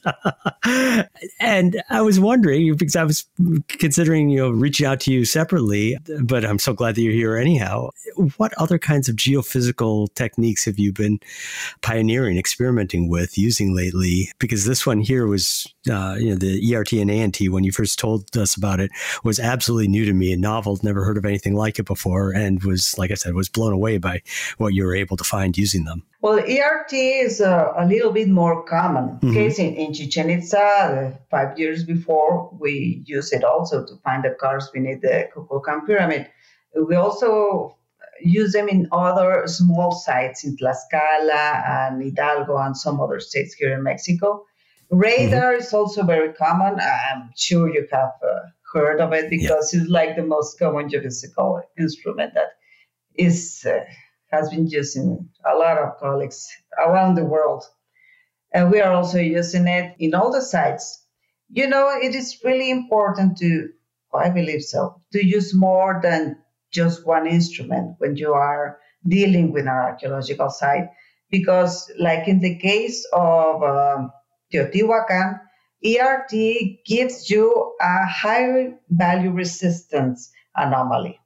and 1.40 1.82
I 1.90 2.02
was 2.02 2.20
wondering 2.20 2.76
because 2.76 2.96
I 2.96 3.04
was 3.04 3.26
considering 3.68 4.30
you 4.30 4.40
know 4.40 4.50
reaching 4.52 4.86
out 4.86 5.00
to 5.02 5.12
you 5.12 5.26
separately, 5.26 5.98
but 6.22 6.46
I'm 6.46 6.60
so 6.60 6.74
glad 6.74 6.96
that 6.96 7.02
you're 7.02 7.14
here 7.14 7.38
anyhow. 7.38 7.90
What 8.38 8.54
other 8.58 8.78
kinds 8.78 9.10
of 9.10 9.16
geophysical 9.16 10.14
techniques 10.14 10.66
have 10.66 10.78
you 10.78 10.94
been 10.94 11.20
pioneering, 11.82 12.38
experimenting 12.38 13.10
with, 13.10 13.38
using 13.38 13.76
lately? 13.76 14.30
Because 14.40 14.66
this 14.66 14.86
one 14.86 15.00
here 15.00 15.26
was, 15.26 15.74
uh, 15.90 16.18
you 16.28 16.34
know, 16.34 16.40
the 16.40 16.76
ERT 16.76 16.92
and 16.94 17.10
ANT 17.10 17.38
when 17.40 17.64
you 17.64 17.72
first 17.72 17.98
told 17.98 18.36
us 18.36 18.56
about 18.56 18.82
it 18.82 18.92
was 19.24 19.40
absolutely 19.40 19.88
new 19.88 20.04
to 20.06 20.14
me 20.14 20.34
and 20.34 20.42
novel. 20.42 20.78
Never 20.84 21.06
heard 21.06 21.18
of 21.18 21.26
anything 21.26 21.56
like 21.56 21.80
it 21.80 21.86
before, 21.86 22.32
and 22.32 22.62
was, 22.64 22.98
like 22.98 23.12
I 23.12 23.14
said, 23.14 23.34
was 23.34 23.48
blown 23.48 23.72
away 23.72 23.98
by 23.98 24.22
what 24.58 24.74
you 24.74 24.84
were 24.84 24.96
able 24.96 25.16
to 25.18 25.24
find 25.24 25.58
using 25.58 25.86
them. 25.86 26.04
Well, 26.22 26.40
ERT 26.40 26.92
is 26.92 27.40
a, 27.40 27.74
a 27.78 27.86
little 27.86 28.12
bit 28.12 28.28
more 28.28 28.64
common. 28.66 29.20
Mhm. 29.22 29.34
Case 29.34 29.60
in, 29.60 29.74
in 29.76 29.94
Chichen 29.94 30.30
Itza, 30.30 31.18
five 31.32 31.58
years 31.58 31.86
before, 31.86 32.50
we 32.60 33.02
used 33.06 33.32
it 33.32 33.46
also 33.46 33.86
to 33.86 33.96
find 34.04 34.24
the 34.24 34.32
cars 34.32 34.70
beneath 34.74 35.02
the 35.02 35.30
Kukulkan 35.34 35.86
pyramid. 35.86 36.28
We 36.76 36.96
also 36.96 37.78
use 38.20 38.52
them 38.52 38.68
in 38.68 38.90
other 38.92 39.44
small 39.48 39.92
sites 39.92 40.44
in 40.44 40.58
Tlaxcala 40.58 41.66
and 41.70 42.04
Hidalgo 42.04 42.58
and 42.58 42.76
some 42.76 43.00
other 43.00 43.20
states 43.22 43.54
here 43.54 43.74
in 43.74 43.84
Mexico. 43.84 44.44
Radar 44.90 45.54
is 45.56 45.74
also 45.74 46.04
very 46.04 46.34
common. 46.34 46.80
I'm 46.80 47.32
sure 47.36 47.70
you 47.70 47.88
have 47.92 48.14
uh, 48.24 48.40
heard 48.74 49.02
of 49.02 49.14
it 49.14 49.30
because 49.30 49.74
it's 49.74 49.90
like 49.90 50.16
the 50.16 50.24
most 50.24 50.58
common 50.60 50.90
geophysical 50.90 51.62
instrument 51.78 52.34
that 52.36 52.58
is 53.16 53.66
uh, 53.66 53.84
has 54.32 54.50
been 54.50 54.68
used 54.68 54.96
in 54.96 55.30
a 55.46 55.56
lot 55.56 55.78
of 55.78 55.98
colleagues 55.98 56.48
around 56.78 57.16
the 57.16 57.26
world. 57.26 57.64
And 58.54 58.72
we 58.72 58.80
are 58.82 58.94
also 58.94 59.20
using 59.20 59.68
it 59.68 59.96
in 60.00 60.14
all 60.14 60.32
the 60.32 60.42
sites. 60.42 61.06
You 61.50 61.68
know, 61.68 61.90
it 62.02 62.16
is 62.16 62.40
really 62.44 62.70
important 62.70 63.38
to, 63.38 63.70
I 64.14 64.30
believe 64.30 64.64
so, 64.64 65.02
to 65.14 65.26
use 65.26 65.54
more 65.54 66.00
than 66.02 66.38
just 66.72 67.06
one 67.06 67.28
instrument 67.28 67.96
when 68.00 68.16
you 68.16 68.34
are 68.34 68.80
dealing 69.08 69.52
with 69.52 69.64
an 69.64 69.70
archaeological 69.70 70.50
site. 70.50 70.90
Because, 71.30 71.92
like 72.00 72.28
in 72.28 72.40
the 72.40 72.58
case 72.58 73.06
of 73.12 73.62
um, 73.64 74.12
Teotihuacan, 74.54 75.40
ERT 75.86 76.32
gives 76.86 77.30
you 77.30 77.76
a 77.82 78.06
high 78.06 78.74
value 78.90 79.32
resistance 79.32 80.32
anomaly 80.56 81.20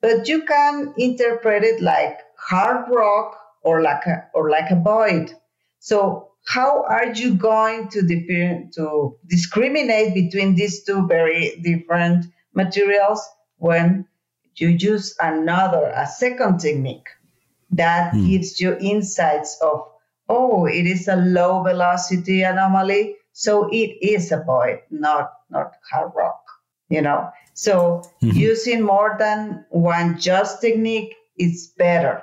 but 0.00 0.28
you 0.28 0.42
can 0.44 0.92
interpret 0.98 1.64
it 1.64 1.80
like 1.80 2.18
hard 2.38 2.86
rock 2.90 3.38
or 3.62 3.80
like 3.82 4.04
a, 4.06 4.28
or 4.34 4.50
like 4.50 4.70
a 4.70 4.76
void. 4.76 5.32
So 5.78 6.28
how 6.46 6.84
are 6.84 7.12
you 7.14 7.34
going 7.34 7.88
to 7.88 8.02
differ, 8.02 8.64
to 8.74 9.16
discriminate 9.26 10.12
between 10.14 10.56
these 10.56 10.84
two 10.84 11.06
very 11.06 11.58
different 11.64 12.26
materials 12.54 13.26
when 13.56 14.06
you 14.56 14.68
use 14.68 15.16
another 15.20 15.90
a 15.94 16.06
second 16.06 16.58
technique 16.60 17.08
that 17.70 18.12
Hmm. 18.12 18.26
gives 18.26 18.60
you 18.60 18.76
insights 18.78 19.58
of 19.62 19.86
oh 20.28 20.66
it 20.66 20.86
is 20.86 21.08
a 21.08 21.16
low 21.16 21.62
velocity 21.62 22.42
anomaly 22.42 23.16
so 23.32 23.68
it 23.70 23.96
is 24.00 24.32
a 24.32 24.42
void 24.44 24.80
not 24.90 25.32
not 25.50 25.72
hard 25.90 26.12
rock 26.16 26.42
you 26.88 27.02
know 27.02 27.30
so 27.54 28.02
Mhm. 28.22 28.34
using 28.34 28.82
more 28.82 29.16
than 29.18 29.64
one 29.70 30.18
just 30.18 30.60
technique 30.60 31.14
is 31.38 31.72
better 31.78 32.22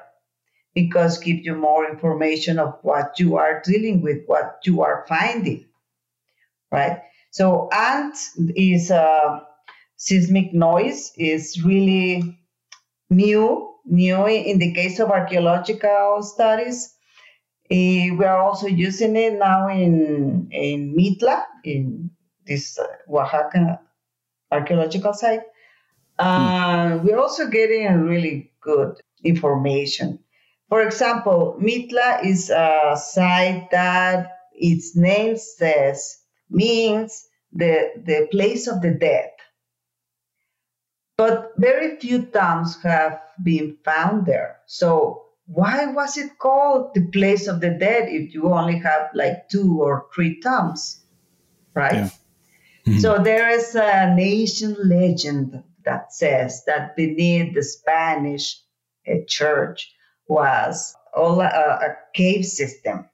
because 0.74 1.18
give 1.18 1.40
you 1.44 1.56
more 1.56 1.90
information 1.90 2.60
of 2.60 2.78
what 2.82 3.20
you 3.20 3.36
are 3.38 3.62
dealing 3.62 4.02
with, 4.02 4.20
what 4.26 4.60
you 4.64 4.82
are 4.82 5.06
finding, 5.08 5.66
right? 6.72 7.02
So 7.32 7.70
ANT 7.74 8.16
is 8.56 8.90
a 8.92 9.42
seismic 9.98 10.54
noise 10.54 11.12
is 11.18 11.64
really 11.64 12.38
new, 13.10 13.74
new 13.86 14.26
in 14.28 14.60
the 14.60 14.74
case 14.74 15.00
of 15.00 15.12
archaeological 15.12 16.24
studies. 16.24 16.94
Eh, 17.72 18.12
we 18.12 18.26
are 18.26 18.40
also 18.40 18.68
using 18.68 19.16
it 19.16 19.40
now 19.40 19.70
in, 19.70 20.50
in 20.52 20.94
Mitla, 20.94 21.46
in 21.64 22.12
this 22.46 22.78
uh, 22.78 22.86
Oaxaca 23.10 23.80
archaeological 24.52 25.14
site. 25.14 25.44
Uh, 26.20 27.00
We're 27.02 27.18
also 27.18 27.48
getting 27.48 28.02
really 28.02 28.52
good 28.60 29.00
information. 29.24 30.20
For 30.68 30.82
example, 30.82 31.58
Mitla 31.62 32.26
is 32.26 32.50
a 32.50 32.98
site 32.98 33.72
that 33.72 34.38
its 34.54 34.96
name 34.98 35.38
says 35.38 36.18
means 36.50 37.26
the, 37.54 37.92
the 37.96 38.28
place 38.32 38.68
of 38.68 38.82
the 38.82 38.92
dead. 38.92 39.32
But 41.18 41.54
very 41.58 41.98
few 42.00 42.24
tombs 42.24 42.82
have 42.84 43.22
been 43.42 43.78
found 43.86 44.26
there. 44.26 44.60
So 44.66 45.21
why 45.54 45.86
was 45.88 46.18
it 46.18 46.38
called 46.40 46.94
the 46.94 47.06
place 47.08 47.48
of 47.48 47.60
the 47.60 47.72
dead 47.72 48.08
if 48.08 48.34
you 48.34 48.54
only 48.54 48.80
have 48.80 49.10
like 49.14 49.50
two 49.50 49.82
or 49.82 50.08
three 50.16 50.40
tombs? 50.40 51.04
Right? 51.74 52.12
Yeah. 52.86 53.00
So 53.00 53.18
there 53.22 53.50
is 53.50 53.76
an 53.76 54.18
ancient 54.18 54.84
legend 54.86 55.62
that 55.84 56.14
says 56.14 56.64
that 56.66 56.96
beneath 56.96 57.54
the 57.54 57.64
Spanish 57.64 58.62
uh, 59.08 59.16
church 59.28 59.94
was 60.28 60.96
all 61.14 61.42
a, 61.42 61.46
a 61.46 61.98
cave 62.14 62.46
system 62.46 63.10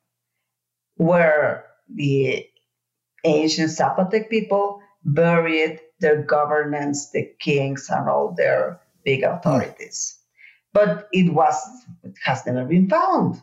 where 0.95 1.65
the 1.93 2.45
ancient 3.23 3.69
Zapotec 3.69 4.30
people 4.30 4.80
buried 5.04 5.80
their 6.00 6.21
governance, 6.21 7.10
the 7.12 7.32
kings, 7.39 7.89
and 7.89 8.08
all 8.08 8.36
their 8.38 8.80
big 9.04 9.23
authorities. 9.23 10.16
But 10.77 11.07
it 11.11 11.33
was 11.33 11.55
it 12.03 12.15
has 12.23 12.45
never 12.45 12.65
been 12.65 12.87
found. 12.89 13.41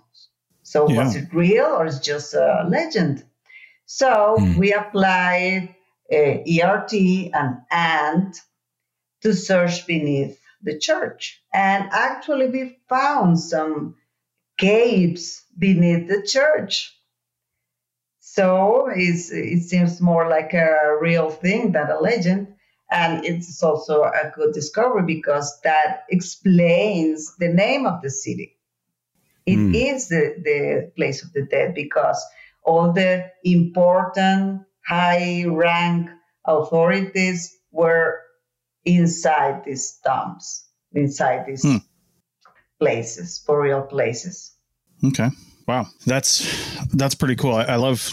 So 0.62 0.87
was 0.87 1.16
it 1.16 1.33
real 1.33 1.66
or 1.66 1.87
is 1.87 2.01
just 2.01 2.33
a 2.35 2.64
legend? 2.68 3.25
So 3.87 4.37
we 4.57 4.73
applied 4.73 5.75
uh, 6.12 6.16
ERT 6.16 6.92
and 7.33 7.59
ANT 7.70 8.40
to 9.23 9.35
search 9.35 9.87
beneath 9.87 10.38
the 10.62 10.79
church. 10.79 11.42
And 11.53 11.88
actually, 11.92 12.49
we 12.49 12.79
found 12.88 13.38
some 13.38 13.97
caves 14.57 15.44
beneath 15.59 16.09
the 16.09 16.23
church. 16.27 16.97
So 18.20 18.88
it's, 18.94 19.31
it 19.31 19.62
seems 19.62 20.01
more 20.01 20.29
like 20.29 20.55
a 20.55 20.97
real 21.01 21.31
thing 21.31 21.73
than 21.73 21.90
a 21.90 22.01
legend. 22.01 22.54
And 22.95 23.25
it's 23.25 23.61
also 23.61 24.05
a 24.05 24.31
good 24.37 24.55
discovery 24.55 25.03
because 25.05 25.61
that 25.65 26.05
explains 26.11 27.35
the 27.39 27.49
name 27.49 27.87
of 27.87 28.01
the 28.03 28.11
city. 28.11 28.57
It 29.47 29.59
is 29.75 30.09
the, 30.09 30.37
the 30.43 30.93
place 30.97 31.25
of 31.25 31.33
the 31.33 31.43
dead 31.45 31.75
because 31.75 32.25
all 32.63 32.93
the 32.93 33.33
important 33.43 34.63
high 34.87 35.45
rank 35.45 36.09
authorities 36.45 37.57
were 37.73 38.21
inside 38.85 39.65
these 39.65 39.99
tombs, 40.07 40.65
inside 40.93 41.47
these 41.47 41.65
Hmm. 41.65 41.79
places, 42.79 43.43
burial 43.45 43.83
places. 43.83 44.55
Okay. 45.03 45.31
Wow. 45.67 45.87
That's 46.07 46.47
that's 46.95 47.17
pretty 47.17 47.35
cool. 47.35 47.55
I, 47.55 47.65
I 47.65 47.77
love 47.77 48.09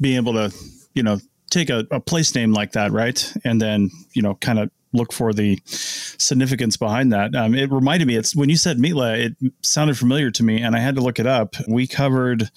being 0.00 0.16
able 0.16 0.32
to, 0.32 0.52
you 0.94 1.02
know, 1.02 1.20
take 1.52 1.70
a, 1.70 1.86
a 1.90 2.00
place 2.00 2.34
name 2.34 2.52
like 2.52 2.72
that, 2.72 2.92
right? 2.92 3.32
And 3.44 3.60
then, 3.60 3.90
you 4.14 4.22
know, 4.22 4.34
kind 4.36 4.58
of 4.58 4.70
look 4.92 5.12
for 5.12 5.32
the 5.32 5.60
significance 5.66 6.76
behind 6.76 7.12
that. 7.12 7.34
Um, 7.34 7.54
it 7.54 7.70
reminded 7.70 8.06
me, 8.06 8.16
it's 8.16 8.36
when 8.36 8.48
you 8.48 8.56
said 8.56 8.78
Mitla, 8.78 9.18
it 9.18 9.52
sounded 9.62 9.98
familiar 9.98 10.30
to 10.30 10.42
me, 10.42 10.60
and 10.60 10.76
I 10.76 10.80
had 10.80 10.94
to 10.96 11.00
look 11.00 11.18
it 11.18 11.26
up. 11.26 11.56
We 11.68 11.86
covered 11.86 12.50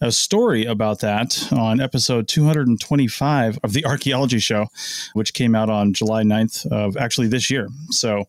a 0.00 0.12
story 0.12 0.64
about 0.64 1.00
that 1.00 1.52
on 1.52 1.80
episode 1.80 2.28
225 2.28 3.58
of 3.62 3.72
the 3.72 3.84
Archaeology 3.84 4.38
Show, 4.38 4.66
which 5.14 5.34
came 5.34 5.54
out 5.54 5.70
on 5.70 5.92
July 5.92 6.22
9th 6.22 6.66
of 6.72 6.96
actually 6.96 7.28
this 7.28 7.50
year. 7.50 7.68
So 7.90 8.26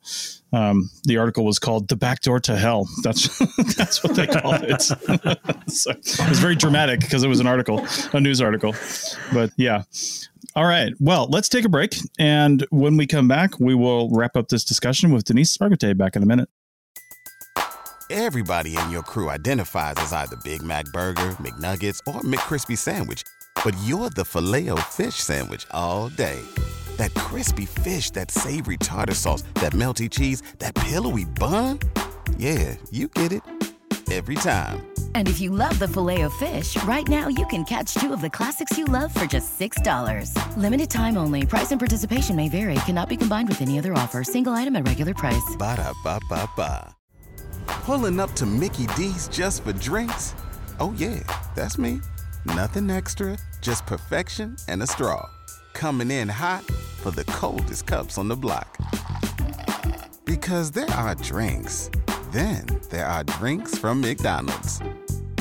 um, 0.51 0.89
the 1.03 1.17
article 1.17 1.45
was 1.45 1.59
called 1.59 1.89
"The 1.89 1.95
Back 1.95 2.21
Door 2.21 2.41
to 2.41 2.55
Hell." 2.55 2.87
That's 3.03 3.37
that's 3.75 4.03
what 4.03 4.15
they 4.15 4.25
called 4.25 4.63
it. 4.63 4.81
so 5.71 5.91
it 5.91 6.29
was 6.29 6.39
very 6.39 6.55
dramatic 6.55 7.01
because 7.01 7.23
it 7.23 7.27
was 7.27 7.39
an 7.39 7.47
article, 7.47 7.85
a 8.13 8.19
news 8.19 8.41
article. 8.41 8.73
But 9.31 9.51
yeah. 9.57 9.83
All 10.55 10.65
right. 10.65 10.93
Well, 10.99 11.27
let's 11.29 11.47
take 11.47 11.63
a 11.63 11.69
break, 11.69 11.95
and 12.17 12.65
when 12.71 12.97
we 12.97 13.05
come 13.05 13.27
back, 13.27 13.59
we 13.59 13.75
will 13.75 14.09
wrap 14.09 14.35
up 14.35 14.47
this 14.47 14.63
discussion 14.63 15.11
with 15.11 15.25
Denisse 15.25 15.57
Argote 15.59 15.95
back 15.97 16.15
in 16.15 16.23
a 16.23 16.25
minute. 16.25 16.49
Everybody 18.09 18.75
in 18.75 18.89
your 18.89 19.03
crew 19.03 19.29
identifies 19.29 19.93
as 19.97 20.11
either 20.11 20.35
Big 20.37 20.63
Mac 20.63 20.85
Burger, 20.85 21.35
McNuggets, 21.39 21.99
or 22.07 22.21
McCrispy 22.21 22.75
Sandwich. 22.75 23.21
But 23.63 23.75
you're 23.83 24.09
the 24.09 24.25
filet 24.25 24.69
fish 24.89 25.15
Sandwich 25.15 25.67
all 25.71 26.09
day. 26.09 26.41
That 26.97 27.13
crispy 27.13 27.65
fish, 27.65 28.09
that 28.11 28.31
savory 28.31 28.77
tartar 28.77 29.13
sauce, 29.13 29.43
that 29.55 29.73
melty 29.73 30.09
cheese, 30.09 30.41
that 30.57 30.73
pillowy 30.73 31.25
bun. 31.25 31.79
Yeah, 32.37 32.75
you 32.89 33.09
get 33.09 33.31
it. 33.31 33.43
Every 34.11 34.35
time. 34.35 34.85
And 35.13 35.27
if 35.27 35.39
you 35.39 35.51
love 35.51 35.77
the 35.77 35.87
filet 35.87 36.21
of 36.21 36.33
fish, 36.33 36.81
right 36.83 37.07
now 37.07 37.27
you 37.27 37.45
can 37.47 37.63
catch 37.63 37.93
two 37.93 38.11
of 38.11 38.21
the 38.21 38.29
classics 38.29 38.75
you 38.75 38.85
love 38.85 39.13
for 39.13 39.25
just 39.25 39.59
$6. 39.59 40.33
Limited 40.57 40.89
time 40.89 41.17
only. 41.17 41.45
Price 41.45 41.71
and 41.71 41.79
participation 41.79 42.35
may 42.35 42.49
vary. 42.49 42.73
Cannot 42.85 43.09
be 43.09 43.17
combined 43.17 43.49
with 43.49 43.61
any 43.61 43.77
other 43.77 43.93
offer. 43.93 44.23
Single 44.23 44.53
item 44.53 44.75
at 44.75 44.87
regular 44.87 45.13
price. 45.13 45.55
Ba-da-ba-ba-ba. 45.57 46.95
Pulling 47.67 48.19
up 48.19 48.33
to 48.33 48.45
Mickey 48.47 48.87
D's 48.97 49.27
just 49.27 49.63
for 49.63 49.73
drinks? 49.73 50.33
Oh, 50.79 50.93
yeah, 50.97 51.19
that's 51.55 51.77
me. 51.77 51.99
Nothing 52.45 52.89
extra, 52.89 53.37
just 53.61 53.85
perfection 53.85 54.55
and 54.67 54.81
a 54.81 54.87
straw. 54.87 55.29
Coming 55.73 56.09
in 56.09 56.29
hot 56.29 56.63
for 56.63 57.11
the 57.11 57.25
coldest 57.25 57.85
cups 57.85 58.17
on 58.17 58.27
the 58.27 58.35
block. 58.35 58.75
Because 60.25 60.71
there 60.71 60.89
are 60.91 61.15
drinks, 61.15 61.89
then 62.31 62.65
there 62.89 63.05
are 63.05 63.23
drinks 63.23 63.77
from 63.77 64.01
McDonald's. 64.01 64.81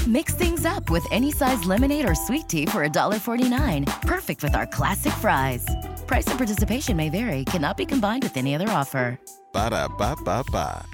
Mix 0.06 0.34
things 0.34 0.64
up 0.64 0.88
with 0.88 1.06
any 1.10 1.30
size 1.30 1.64
lemonade 1.64 2.08
or 2.08 2.14
sweet 2.14 2.48
tea 2.48 2.64
for 2.66 2.86
$1.49. 2.86 3.86
Perfect 4.02 4.42
with 4.42 4.54
our 4.54 4.66
classic 4.66 5.12
fries. 5.14 5.66
Price 6.06 6.26
and 6.28 6.38
participation 6.38 6.96
may 6.96 7.10
vary. 7.10 7.44
Cannot 7.44 7.76
be 7.76 7.84
combined 7.84 8.22
with 8.22 8.36
any 8.36 8.54
other 8.54 8.68
offer. 8.70 9.18
Ba-da-ba-ba-ba. 9.52 10.86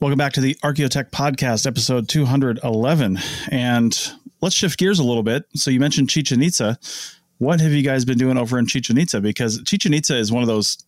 Welcome 0.00 0.16
back 0.16 0.32
to 0.34 0.40
the 0.40 0.54
Archaeotech 0.62 1.10
Podcast, 1.10 1.66
episode 1.66 2.08
211. 2.08 3.18
And 3.50 4.12
let's 4.40 4.54
shift 4.54 4.78
gears 4.78 4.98
a 4.98 5.04
little 5.04 5.22
bit. 5.22 5.44
So, 5.54 5.70
you 5.70 5.80
mentioned 5.80 6.08
Chichen 6.08 6.40
Itza. 6.40 6.78
What 7.38 7.60
have 7.60 7.72
you 7.72 7.82
guys 7.82 8.04
been 8.04 8.16
doing 8.16 8.38
over 8.38 8.58
in 8.58 8.66
Chichen 8.66 8.96
Itza? 8.96 9.20
Because 9.20 9.60
Chichen 9.64 9.92
Itza 9.92 10.16
is 10.16 10.30
one 10.30 10.42
of 10.42 10.46
those 10.46 10.78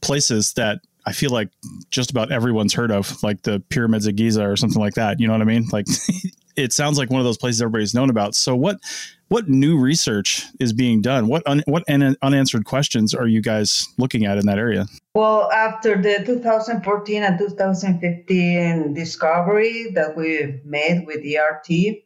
places 0.00 0.54
that 0.54 0.80
I 1.06 1.12
feel 1.12 1.30
like 1.30 1.50
just 1.90 2.10
about 2.10 2.32
everyone's 2.32 2.74
heard 2.74 2.90
of, 2.90 3.22
like 3.22 3.42
the 3.42 3.60
pyramids 3.68 4.06
of 4.06 4.16
Giza 4.16 4.44
or 4.44 4.56
something 4.56 4.80
like 4.80 4.94
that. 4.94 5.20
You 5.20 5.28
know 5.28 5.34
what 5.34 5.42
I 5.42 5.44
mean? 5.44 5.68
Like, 5.72 5.86
it 6.56 6.72
sounds 6.72 6.98
like 6.98 7.10
one 7.10 7.20
of 7.20 7.24
those 7.24 7.38
places 7.38 7.62
everybody's 7.62 7.94
known 7.94 8.10
about. 8.10 8.34
So, 8.34 8.56
what 8.56 8.78
what 9.28 9.48
new 9.48 9.78
research 9.78 10.44
is 10.60 10.72
being 10.72 11.02
done? 11.02 11.28
What 11.28 11.42
un, 11.46 11.62
what 11.66 11.84
un, 11.88 12.16
unanswered 12.22 12.64
questions 12.64 13.14
are 13.14 13.26
you 13.26 13.40
guys 13.40 13.88
looking 13.98 14.24
at 14.24 14.38
in 14.38 14.46
that 14.46 14.58
area? 14.58 14.86
Well, 15.14 15.50
after 15.52 16.00
the 16.00 16.24
2014 16.24 17.22
and 17.22 17.38
2015 17.38 18.94
discovery 18.94 19.90
that 19.94 20.16
we 20.16 20.60
made 20.64 21.06
with 21.06 21.24
ERT, 21.24 22.02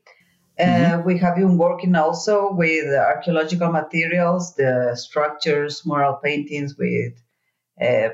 uh, 0.59 1.03
we 1.05 1.19
have 1.19 1.37
been 1.37 1.57
working 1.57 1.95
also 1.95 2.53
with 2.53 2.87
archaeological 2.95 3.71
materials, 3.71 4.55
the 4.57 4.95
structures, 4.95 5.87
mural 5.87 6.15
paintings 6.23 6.77
with 6.77 7.15
uh, 7.15 7.30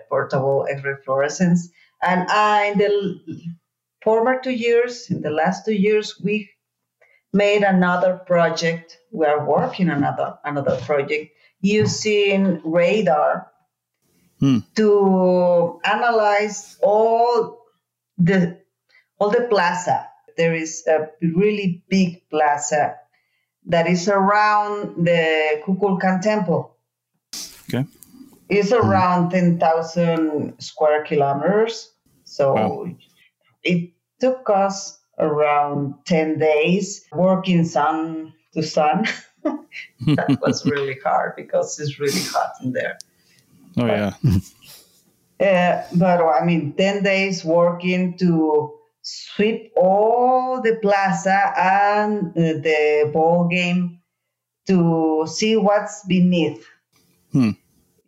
portable 0.09 0.67
X-ray 0.71 0.95
fluorescence. 1.05 1.69
And 2.03 2.29
uh, 2.29 2.73
in 2.73 2.79
the 2.79 3.21
former 4.03 4.41
two 4.41 4.53
years, 4.53 5.11
in 5.11 5.23
the 5.23 5.31
last 5.31 5.65
two 5.65 5.75
years, 5.75 6.21
we 6.23 6.51
made 7.33 7.63
another 7.63 8.21
project. 8.27 8.99
We 9.11 9.27
are 9.27 9.45
working 9.45 9.91
on 9.91 9.99
another 9.99 10.39
another 10.45 10.77
project 10.83 11.33
using 11.61 12.61
radar 12.65 13.51
to 14.77 15.81
analyze 15.85 16.79
all 16.83 17.65
the 18.19 18.59
all 19.19 19.31
the 19.31 19.47
plaza. 19.49 20.07
There 20.37 20.55
is 20.55 20.87
a 20.87 21.09
really 21.23 21.83
big 21.89 22.29
plaza 22.29 22.97
that 23.67 23.87
is 23.87 24.09
around 24.09 25.05
the 25.05 25.63
Kukulkan 25.65 26.21
Temple. 26.21 26.77
Okay. 27.69 27.87
It's 28.49 28.73
around 28.73 29.31
10,000 29.31 30.55
square 30.61 31.05
kilometers. 31.05 31.93
So 32.25 32.55
Wow. 32.55 32.89
it 33.65 33.93
took 34.21 34.49
us 34.51 34.99
around 35.19 35.95
10 36.05 36.39
days 36.39 37.07
working 37.13 37.65
sun 37.65 38.33
to 38.55 38.63
sun. 38.63 39.07
that 39.45 40.39
was 40.43 40.65
really 40.65 40.97
hard 41.03 41.35
because 41.37 41.79
it's 41.81 41.99
really 41.99 42.23
hot 42.23 42.53
in 42.63 42.73
there. 42.73 42.99
Oh, 43.77 43.87
yeah. 43.87 44.15
Uh, 45.39 45.83
but 45.95 46.23
I 46.23 46.45
mean, 46.45 46.73
10 46.75 47.03
days 47.03 47.45
working 47.45 48.17
to 48.19 48.73
sweep 49.03 49.73
all 49.77 50.63
the 50.63 50.77
plaza 50.83 51.53
and 51.57 52.29
uh, 52.31 52.59
the 52.63 53.11
ball 53.13 53.47
game 53.49 54.01
to 54.67 55.27
see 55.27 55.57
what's 55.57 56.05
beneath. 56.07 56.67
Hmm. 57.33 57.51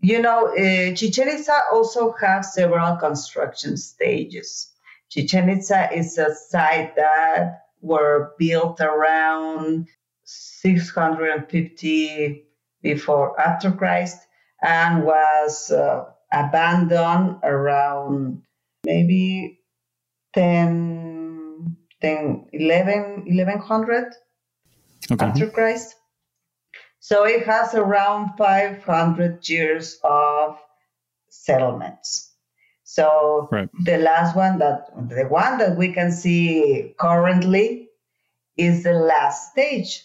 You 0.09 0.23
know, 0.23 0.49
uh, 0.49 0.94
Chichen 0.94 1.29
Itza 1.29 1.64
also 1.71 2.12
has 2.12 2.55
several 2.55 2.97
construction 2.97 3.77
stages. 3.77 4.73
Chichen 5.11 5.51
Itza 5.51 5.92
is 5.92 6.16
a 6.16 6.35
site 6.35 6.97
that 6.97 7.64
were 7.83 8.33
built 8.38 8.81
around 8.81 9.88
650 10.25 12.47
before 12.81 13.38
after 13.38 13.71
Christ 13.71 14.16
and 14.62 15.05
was 15.05 15.71
uh, 15.71 16.05
abandoned 16.33 17.40
around 17.42 18.44
maybe 18.87 19.61
10, 20.33 21.77
10 22.01 22.47
11, 22.55 23.25
1100 23.27 24.14
Okay. 25.12 25.27
after 25.27 25.51
Christ. 25.51 25.97
So 27.09 27.25
it 27.25 27.47
has 27.47 27.75
around 27.75 28.37
500 28.37 29.49
years 29.49 29.99
of 30.05 30.59
settlements. 31.31 32.35
So 32.85 33.49
Right. 33.51 33.71
the 33.83 33.97
last 33.97 34.37
one 34.37 34.59
that 34.59 34.90
the 35.09 35.25
one 35.25 35.57
that 35.57 35.79
we 35.79 35.94
can 35.94 36.12
see 36.12 36.94
currently 36.99 37.88
is 38.59 38.83
the 38.83 38.92
last 38.92 39.53
stage. 39.53 40.05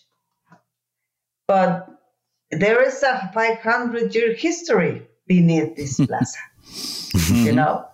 But 1.46 1.90
there 2.52 2.82
is 2.82 3.04
a 3.04 3.30
500 3.34 4.16
year 4.16 4.34
history 4.34 5.06
beneath 5.28 5.76
this 5.76 6.00
plaza, 6.08 6.40
you 7.34 7.52
know. 7.52 7.86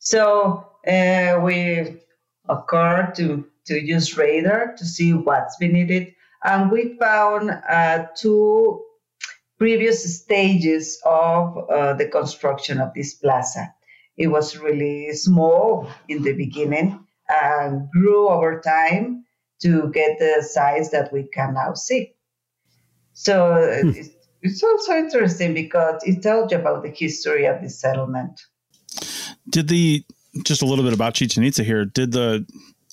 So 0.00 0.66
uh, 0.84 1.38
we 1.44 2.02
occurred 2.48 3.14
to 3.18 3.44
to 3.66 3.74
use 3.78 4.18
radar 4.18 4.74
to 4.78 4.84
see 4.84 5.12
what's 5.12 5.56
beneath 5.58 5.92
it, 5.92 6.13
and 6.44 6.70
we 6.70 6.96
found 6.98 7.50
uh, 7.50 8.06
two 8.16 8.82
previous 9.58 10.22
stages 10.22 11.00
of 11.04 11.56
uh, 11.70 11.94
the 11.94 12.06
construction 12.06 12.80
of 12.80 12.92
this 12.94 13.14
plaza. 13.14 13.72
It 14.16 14.28
was 14.28 14.58
really 14.58 15.12
small 15.12 15.88
in 16.08 16.22
the 16.22 16.34
beginning 16.34 17.04
and 17.28 17.90
grew 17.90 18.28
over 18.28 18.60
time 18.60 19.24
to 19.62 19.90
get 19.90 20.18
the 20.18 20.42
size 20.42 20.90
that 20.90 21.12
we 21.12 21.24
can 21.24 21.54
now 21.54 21.74
see. 21.74 22.12
So 23.14 23.54
it's, 23.54 24.10
it's 24.42 24.62
also 24.62 24.96
interesting 24.98 25.54
because 25.54 26.02
it 26.04 26.22
tells 26.22 26.52
you 26.52 26.58
about 26.58 26.82
the 26.82 26.90
history 26.90 27.46
of 27.46 27.62
the 27.62 27.70
settlement. 27.70 28.40
Did 29.48 29.68
the 29.68 30.04
just 30.44 30.62
a 30.62 30.66
little 30.66 30.84
bit 30.84 30.92
about 30.92 31.14
Chichen 31.14 31.44
Itza 31.44 31.62
here? 31.62 31.84
Did 31.84 32.12
the 32.12 32.46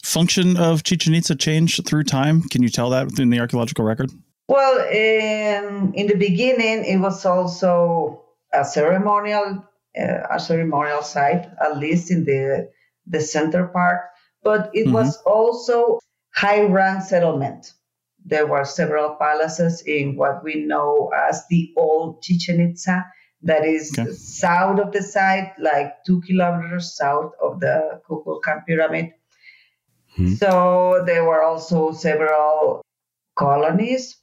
function 0.03 0.57
of 0.57 0.83
Chichen 0.83 1.13
Itza 1.13 1.35
change 1.35 1.81
through 1.85 2.03
time? 2.03 2.43
Can 2.49 2.63
you 2.63 2.69
tell 2.69 2.89
that 2.91 3.05
within 3.07 3.29
the 3.29 3.39
archaeological 3.39 3.85
record? 3.85 4.11
Well, 4.47 4.79
in, 4.89 5.93
in 5.93 6.07
the 6.07 6.15
beginning, 6.15 6.83
it 6.85 6.97
was 6.97 7.25
also 7.25 8.23
a 8.53 8.65
ceremonial, 8.65 9.63
uh, 9.97 10.17
a 10.29 10.39
ceremonial 10.39 11.01
site, 11.01 11.47
at 11.63 11.77
least 11.77 12.11
in 12.11 12.25
the 12.25 12.69
the 13.07 13.21
center 13.21 13.67
part. 13.67 14.01
But 14.43 14.69
it 14.73 14.87
Mhm. 14.87 14.93
was 14.93 15.17
also 15.25 15.99
high 16.35 16.61
rank 16.63 17.03
settlement. 17.03 17.73
There 18.25 18.45
were 18.45 18.63
several 18.65 19.15
palaces 19.15 19.81
in 19.87 20.15
what 20.15 20.43
we 20.43 20.65
know 20.65 21.09
as 21.15 21.43
the 21.49 21.73
old 21.77 22.21
Chichen 22.21 22.59
Itza, 22.61 23.05
that 23.43 23.65
is 23.65 23.91
Okay. 23.97 24.11
south 24.11 24.79
of 24.79 24.91
the 24.91 25.01
site, 25.01 25.51
like 25.59 26.03
two 26.05 26.21
kilometers 26.21 26.95
south 26.95 27.31
of 27.41 27.59
the 27.59 27.99
Kukulkan 28.07 28.65
Pyramid. 28.67 29.13
Hmm. 30.15 30.33
So 30.33 31.03
there 31.05 31.23
were 31.25 31.43
also 31.43 31.91
several 31.91 32.81
colonies, 33.35 34.17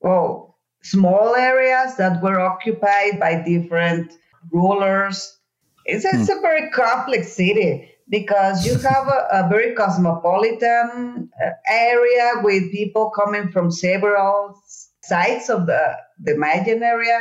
well, 0.00 0.58
small 0.82 1.34
areas 1.34 1.96
that 1.96 2.22
were 2.22 2.40
occupied 2.40 3.20
by 3.20 3.42
different 3.42 4.12
rulers. 4.52 5.38
It's, 5.84 6.04
it's 6.04 6.28
a 6.28 6.40
very 6.40 6.70
complex 6.70 7.32
city 7.32 7.90
because 8.08 8.66
you 8.66 8.78
have 8.78 9.08
a, 9.08 9.26
a 9.32 9.48
very 9.48 9.74
cosmopolitan 9.74 11.30
uh, 11.42 11.50
area 11.66 12.32
with 12.42 12.70
people 12.72 13.10
coming 13.10 13.50
from 13.50 13.70
several 13.70 14.60
sites 15.02 15.48
of 15.48 15.66
the, 15.66 15.96
the 16.22 16.36
Mayan 16.36 16.82
area. 16.82 17.20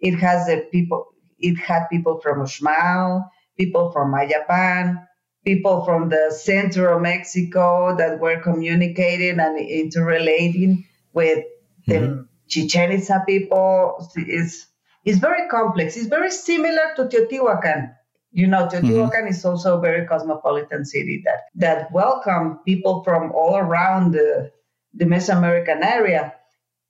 It 0.00 0.16
has 0.16 0.46
the 0.46 0.66
people. 0.70 1.06
It 1.38 1.56
had 1.56 1.86
people 1.90 2.20
from 2.20 2.40
Uxmal, 2.40 3.28
people 3.58 3.90
from 3.90 4.12
Mayapan, 4.12 5.04
people 5.44 5.84
from 5.84 6.08
the 6.08 6.34
center 6.36 6.90
of 6.90 7.02
Mexico 7.02 7.96
that 7.96 8.20
were 8.20 8.40
communicating 8.40 9.40
and 9.40 9.58
interrelating 9.58 10.84
with 11.12 11.44
the 11.86 11.94
mm-hmm. 11.94 12.22
Chichen 12.48 12.92
Itza 12.92 13.24
people. 13.26 14.10
It's, 14.16 14.66
it's 15.04 15.18
very 15.18 15.48
complex. 15.48 15.96
It's 15.96 16.06
very 16.06 16.30
similar 16.30 16.94
to 16.96 17.04
Teotihuacan. 17.04 17.94
You 18.30 18.46
know, 18.46 18.68
Teotihuacan 18.68 19.12
mm-hmm. 19.12 19.26
is 19.28 19.44
also 19.44 19.78
a 19.78 19.80
very 19.80 20.06
cosmopolitan 20.06 20.84
city 20.84 21.22
that, 21.24 21.40
that 21.56 21.92
welcome 21.92 22.60
people 22.64 23.02
from 23.02 23.32
all 23.32 23.56
around 23.56 24.12
the, 24.12 24.50
the 24.94 25.04
Mesoamerican 25.04 25.84
area. 25.84 26.34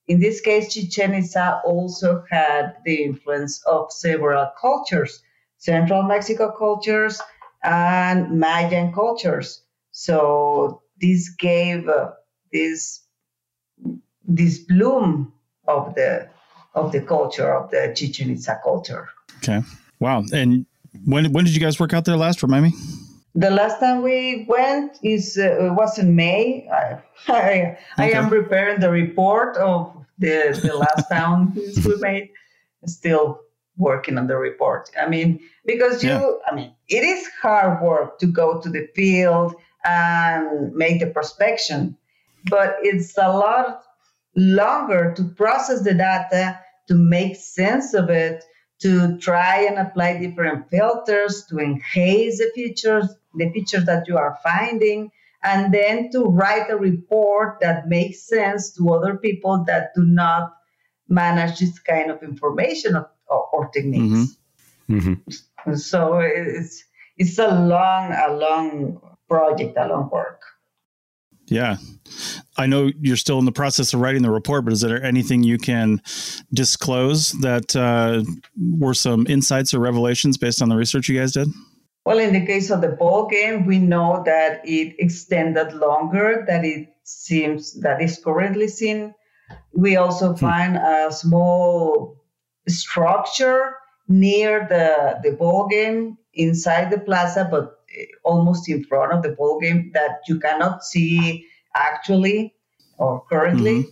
In 0.09 0.21
this 0.21 0.41
case, 0.41 0.75
Chichen 0.75 1.15
Itza 1.15 1.63
also 1.65 2.25
had 2.29 2.77
the 2.85 3.03
influence 3.03 3.63
of 3.67 3.93
several 3.93 4.51
cultures, 4.61 5.23
Central 5.59 6.03
Mexico 6.03 6.53
cultures 6.59 7.21
and 7.63 8.39
Mayan 8.39 8.93
cultures. 8.93 9.63
So 9.93 10.83
this 11.01 11.31
gave 11.39 11.89
uh, 11.89 12.13
this 12.53 13.03
this 14.25 14.59
bloom 14.59 15.33
of 15.69 15.95
the 15.95 16.29
of 16.75 16.93
the 16.93 17.01
culture 17.01 17.53
of 17.53 17.71
the 17.71 17.93
Chichen 17.95 18.31
Itza 18.31 18.59
culture. 18.63 19.09
Okay. 19.39 19.63
Wow. 20.01 20.25
And 20.33 20.67
when 21.05 21.33
when 21.33 21.45
did 21.45 21.55
you 21.55 21.61
guys 21.61 21.79
work 21.79 21.93
out 21.93 22.05
there 22.05 22.17
last? 22.17 22.43
Remind 22.43 22.65
me. 22.65 22.73
The 23.35 23.51
last 23.51 23.81
time 23.81 24.03
we 24.03 24.45
went 24.49 24.99
is 25.03 25.39
uh, 25.39 25.71
was 25.73 25.99
in 25.99 26.15
May. 26.15 26.69
I, 26.71 26.99
I, 27.29 27.79
I 27.97 28.11
am 28.11 28.29
preparing 28.29 28.81
the 28.81 28.91
report 28.91 29.57
of 29.57 29.95
the 30.19 30.59
the 30.63 30.77
last 30.77 31.09
town 31.09 31.53
we 31.85 31.97
made. 31.97 32.31
Still 32.85 33.41
working 33.77 34.19
on 34.19 34.27
the 34.27 34.37
report. 34.37 34.91
I 35.01 35.09
mean, 35.09 35.41
because 35.65 36.03
you, 36.03 36.11
Yeah. 36.11 36.33
I 36.51 36.55
mean, 36.55 36.75
it 36.89 37.05
is 37.05 37.27
hard 37.41 37.83
work 37.83 38.19
to 38.19 38.27
go 38.27 38.61
to 38.61 38.69
the 38.69 38.87
field 38.95 39.55
and 39.85 40.73
make 40.75 41.01
the 41.01 41.07
prospection, 41.07 41.97
but 42.51 42.77
it's 42.83 43.17
a 43.19 43.29
lot 43.29 43.83
longer 44.37 45.13
to 45.17 45.25
process 45.25 45.83
the 45.83 45.95
data, 45.95 46.59
to 46.89 46.95
make 46.95 47.37
sense 47.37 47.95
of 47.95 48.11
it, 48.11 48.45
to 48.81 49.17
try 49.19 49.63
and 49.63 49.79
apply 49.79 50.19
different 50.19 50.69
filters 50.69 51.45
to 51.49 51.59
enhance 51.59 52.39
the 52.39 52.51
features, 52.55 53.07
the 53.35 53.51
features 53.53 53.85
that 53.87 54.09
you 54.09 54.17
are 54.17 54.39
finding, 54.43 55.11
and 55.45 55.73
then 55.73 56.11
to 56.11 56.25
write 56.25 56.71
a 56.71 56.77
report 56.77 57.59
that 57.61 57.89
makes 57.89 58.23
sense 58.23 58.73
to 58.73 58.93
other 58.93 59.17
people 59.17 59.65
that 59.67 59.95
do 59.95 60.05
not 60.05 60.53
manage 61.09 61.59
this 61.59 61.79
kind 61.79 62.11
of 62.11 62.23
information 62.23 62.97
or, 62.97 63.09
or, 63.33 63.49
or 63.53 63.69
techniques. 63.69 64.37
hmm 64.89 65.15
So 65.75 66.19
it's 66.19 66.85
it's 67.17 67.39
a 67.39 67.49
long, 67.49 68.13
a 68.13 68.33
long 68.33 69.01
project, 69.29 69.77
a 69.79 69.87
long 69.87 70.11
work. 70.11 70.41
Yeah. 71.47 71.77
I 72.57 72.67
know 72.67 72.91
you're 73.01 73.17
still 73.17 73.39
in 73.39 73.45
the 73.45 73.53
process 73.53 73.93
of 73.95 74.01
writing 74.01 74.23
the 74.23 74.31
report, 74.31 74.65
but 74.65 74.73
is 74.73 74.81
there 74.81 75.03
anything 75.03 75.43
you 75.43 75.59
can 75.59 76.01
disclose 76.53 77.33
that 77.41 77.75
uh, 77.77 78.23
were 78.57 78.95
some 78.95 79.27
insights 79.27 79.75
or 79.75 79.81
revelations 79.81 80.39
based 80.39 80.63
on 80.63 80.69
the 80.69 80.77
research 80.77 81.09
you 81.09 81.19
guys 81.19 81.33
did? 81.33 81.49
Well, 82.05 82.19
in 82.19 82.33
the 82.33 82.45
case 82.45 82.71
of 82.71 82.81
the 82.81 82.89
ball 82.89 83.29
game, 83.29 83.67
we 83.67 83.79
know 83.79 84.23
that 84.27 84.61
it 84.65 84.97
extended 84.99 85.73
longer 85.75 86.45
than 86.47 86.65
it 86.65 86.89
seems 87.05 87.81
that 87.81 88.03
is 88.03 88.19
currently 88.23 88.69
seen. 88.69 89.15
We 89.73 89.97
also 89.97 90.35
find 90.35 90.77
a 90.77 91.13
small 91.13 92.22
structure 92.69 93.77
near 94.09 94.67
the, 94.69 95.21
the 95.23 95.37
ball 95.37 95.69
game 95.69 96.19
inside 96.35 96.91
the 96.91 96.99
plaza, 96.99 97.47
but 97.51 97.79
eh, 97.97 98.07
almost 98.25 98.69
in 98.69 98.85
front 98.85 99.13
of 99.13 99.23
the 99.23 99.31
ball 99.31 99.61
game 99.61 99.91
that 99.95 100.21
you 100.29 100.39
cannot 100.39 100.85
see 100.85 101.47
actually 101.75 102.55
or 102.99 103.25
currently. 103.29 103.87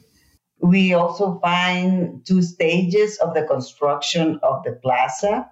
We 0.60 0.92
also 0.92 1.38
find 1.40 2.24
two 2.26 2.42
stages 2.42 3.18
of 3.18 3.34
the 3.34 3.44
construction 3.44 4.38
of 4.42 4.62
the 4.64 4.72
plaza. 4.72 5.50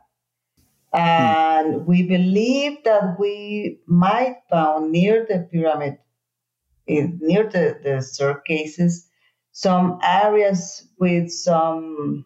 And 0.92 1.86
we 1.86 2.02
believe 2.02 2.84
that 2.84 3.18
we 3.18 3.80
might 3.86 4.36
found 4.50 4.92
near 4.92 5.26
the 5.28 5.48
pyramid, 5.50 5.98
in, 6.86 7.18
near 7.22 7.44
the, 7.44 7.78
the 7.82 8.00
staircases, 8.00 9.06
some 9.52 9.98
areas 10.02 10.86
with 10.98 11.30
some 11.30 12.24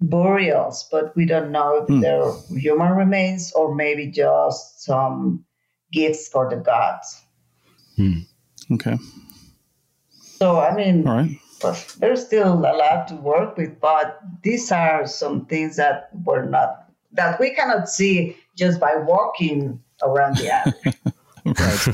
burials, 0.00 0.88
but 0.90 1.14
we 1.16 1.26
don't 1.26 1.52
know 1.52 1.82
if 1.82 1.88
Hmm. 1.88 2.00
they're 2.00 2.32
human 2.56 2.92
remains 2.92 3.52
or 3.52 3.74
maybe 3.74 4.06
just 4.06 4.82
some 4.82 5.44
gifts 5.92 6.28
for 6.28 6.48
the 6.48 6.56
gods. 6.56 7.22
Okay. 8.72 8.96
So 10.38 10.58
I 10.58 10.74
mean, 10.74 11.06
All 11.06 11.16
right. 11.16 11.36
but 11.60 11.76
there's 11.98 12.24
still 12.24 12.54
a 12.54 12.72
lot 12.72 13.08
to 13.08 13.16
work 13.16 13.56
with. 13.56 13.78
But 13.80 14.20
these 14.42 14.72
are 14.72 15.06
some 15.06 15.44
things 15.46 15.76
that 15.76 16.08
were 16.24 16.46
not 16.46 16.88
that 17.12 17.38
we 17.40 17.50
cannot 17.54 17.88
see 17.88 18.36
just 18.56 18.80
by 18.80 18.96
walking 18.96 19.80
around 20.02 20.36
the 20.38 20.48
app. 20.52 20.74
right. 21.44 21.86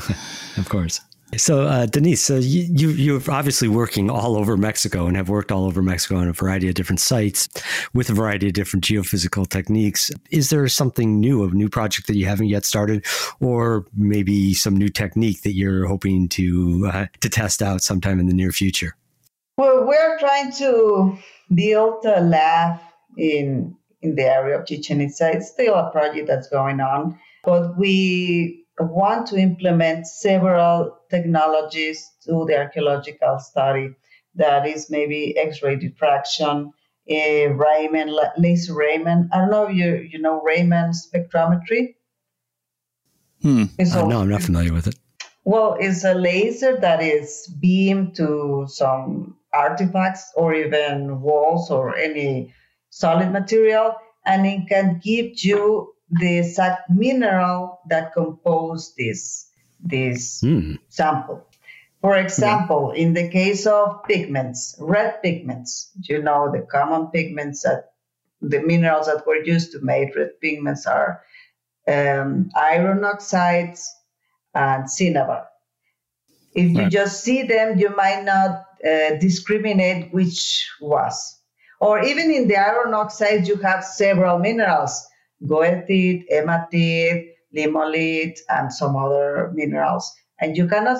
of 0.57 0.69
course. 0.69 1.01
So, 1.35 1.63
uh, 1.63 1.87
Denisse, 1.87 2.19
so 2.19 2.37
you, 2.37 2.89
you, 2.89 3.17
are 3.17 3.31
obviously 3.31 3.67
working 3.67 4.09
all 4.09 4.37
over 4.37 4.55
Mexico 4.55 5.07
and 5.07 5.17
have 5.17 5.27
worked 5.27 5.51
all 5.51 5.65
over 5.65 5.81
Mexico 5.81 6.15
on 6.15 6.29
a 6.29 6.33
variety 6.33 6.69
of 6.69 6.75
different 6.75 7.01
sites 7.01 7.49
with 7.93 8.09
a 8.09 8.13
variety 8.13 8.47
of 8.47 8.53
different 8.53 8.85
geophysical 8.85 9.47
techniques. 9.47 10.09
Is 10.31 10.49
there 10.51 10.65
something 10.69 11.19
new, 11.19 11.43
a 11.43 11.49
new 11.49 11.67
project 11.67 12.07
that 12.07 12.15
you 12.15 12.25
haven't 12.25 12.47
yet 12.47 12.63
started, 12.63 13.05
or 13.41 13.85
maybe 13.93 14.53
some 14.53 14.77
new 14.77 14.87
technique 14.87 15.41
that 15.41 15.53
you're 15.53 15.85
hoping 15.85 16.29
to 16.29 16.89
uh, 16.93 17.05
to 17.19 17.29
test 17.29 17.61
out 17.61 17.81
sometime 17.81 18.21
in 18.21 18.27
the 18.27 18.33
near 18.33 18.53
future? 18.53 18.95
Well, 19.57 19.85
we're 19.85 20.17
trying 20.19 20.53
to 20.53 21.17
build 21.53 22.05
a 22.05 22.21
lab 22.21 22.79
in 23.17 23.75
in 24.01 24.15
the 24.15 24.23
area 24.23 24.57
of 24.57 24.65
Chichen 24.65 25.01
Itza. 25.01 25.31
It's 25.33 25.51
still 25.51 25.75
a 25.75 25.91
project 25.91 26.27
that's 26.27 26.47
going 26.47 26.79
on, 26.79 27.19
but 27.43 27.77
we 27.77 28.65
want 28.79 29.27
to 29.27 29.37
implement 29.37 30.07
several 30.07 30.97
technologies 31.09 32.11
to 32.25 32.45
the 32.45 32.57
archaeological 32.57 33.39
study. 33.39 33.89
That 34.35 34.67
is 34.67 34.89
maybe 34.89 35.37
X-ray 35.37 35.77
diffraction, 35.77 36.71
uh, 37.09 37.49
Raman, 37.49 38.15
laser 38.37 38.73
Raman. 38.75 39.29
I 39.33 39.37
don't 39.37 39.49
know 39.49 39.67
if 39.67 39.75
you 39.75 40.07
you 40.11 40.19
know 40.19 40.41
Raman 40.41 40.91
spectrometry. 40.91 41.95
Hmm. 43.41 43.63
Uh, 43.79 44.05
no, 44.07 44.21
I'm 44.21 44.29
not 44.29 44.43
familiar 44.43 44.73
with 44.73 44.87
it. 44.87 44.95
Well, 45.43 45.77
it's 45.79 46.03
a 46.03 46.13
laser 46.13 46.77
that 46.81 47.01
is 47.01 47.47
beamed 47.59 48.15
to 48.17 48.65
some 48.67 49.37
artifacts 49.53 50.31
or 50.35 50.53
even 50.53 51.21
walls 51.21 51.71
or 51.71 51.95
any 51.95 52.53
solid 52.89 53.31
material, 53.31 53.95
and 54.25 54.45
it 54.45 54.67
can 54.67 54.99
give 55.03 55.43
you 55.43 55.93
the 56.09 56.77
mineral 56.89 57.79
that 57.89 58.13
compose 58.13 58.93
this 58.97 59.49
this 59.79 60.41
mm. 60.41 60.77
sample. 60.89 61.45
For 62.01 62.15
example, 62.15 62.93
yeah. 62.93 63.03
in 63.03 63.13
the 63.13 63.29
case 63.29 63.65
of 63.65 64.03
pigments, 64.07 64.75
red 64.79 65.21
pigments, 65.21 65.91
you 66.03 66.21
know 66.21 66.51
the 66.51 66.61
common 66.61 67.07
pigments 67.07 67.63
that 67.63 67.91
the 68.41 68.61
minerals 68.61 69.07
that 69.07 69.25
were 69.25 69.43
used 69.43 69.71
to 69.71 69.79
make 69.81 70.15
red 70.15 70.39
pigments 70.39 70.85
are 70.85 71.23
um, 71.87 72.49
iron 72.55 73.03
oxides 73.03 73.93
and 74.53 74.89
cinnabar. 74.89 75.47
If 76.53 76.71
you 76.71 76.83
right. 76.83 76.91
just 76.91 77.23
see 77.23 77.43
them, 77.43 77.77
you 77.77 77.95
might 77.95 78.23
not 78.23 78.65
uh, 78.83 79.15
discriminate 79.19 80.13
which 80.13 80.69
was. 80.81 81.39
Or 81.79 82.01
even 82.03 82.31
in 82.31 82.47
the 82.47 82.57
iron 82.57 82.93
oxides, 82.93 83.47
you 83.47 83.57
have 83.57 83.83
several 83.83 84.39
minerals 84.39 85.06
goethite, 85.45 86.25
hematite, 86.29 87.33
limonite, 87.55 88.39
and 88.49 88.71
some 88.71 88.95
other 88.95 89.51
minerals. 89.53 90.13
And 90.39 90.55
you 90.57 90.67
cannot 90.67 90.99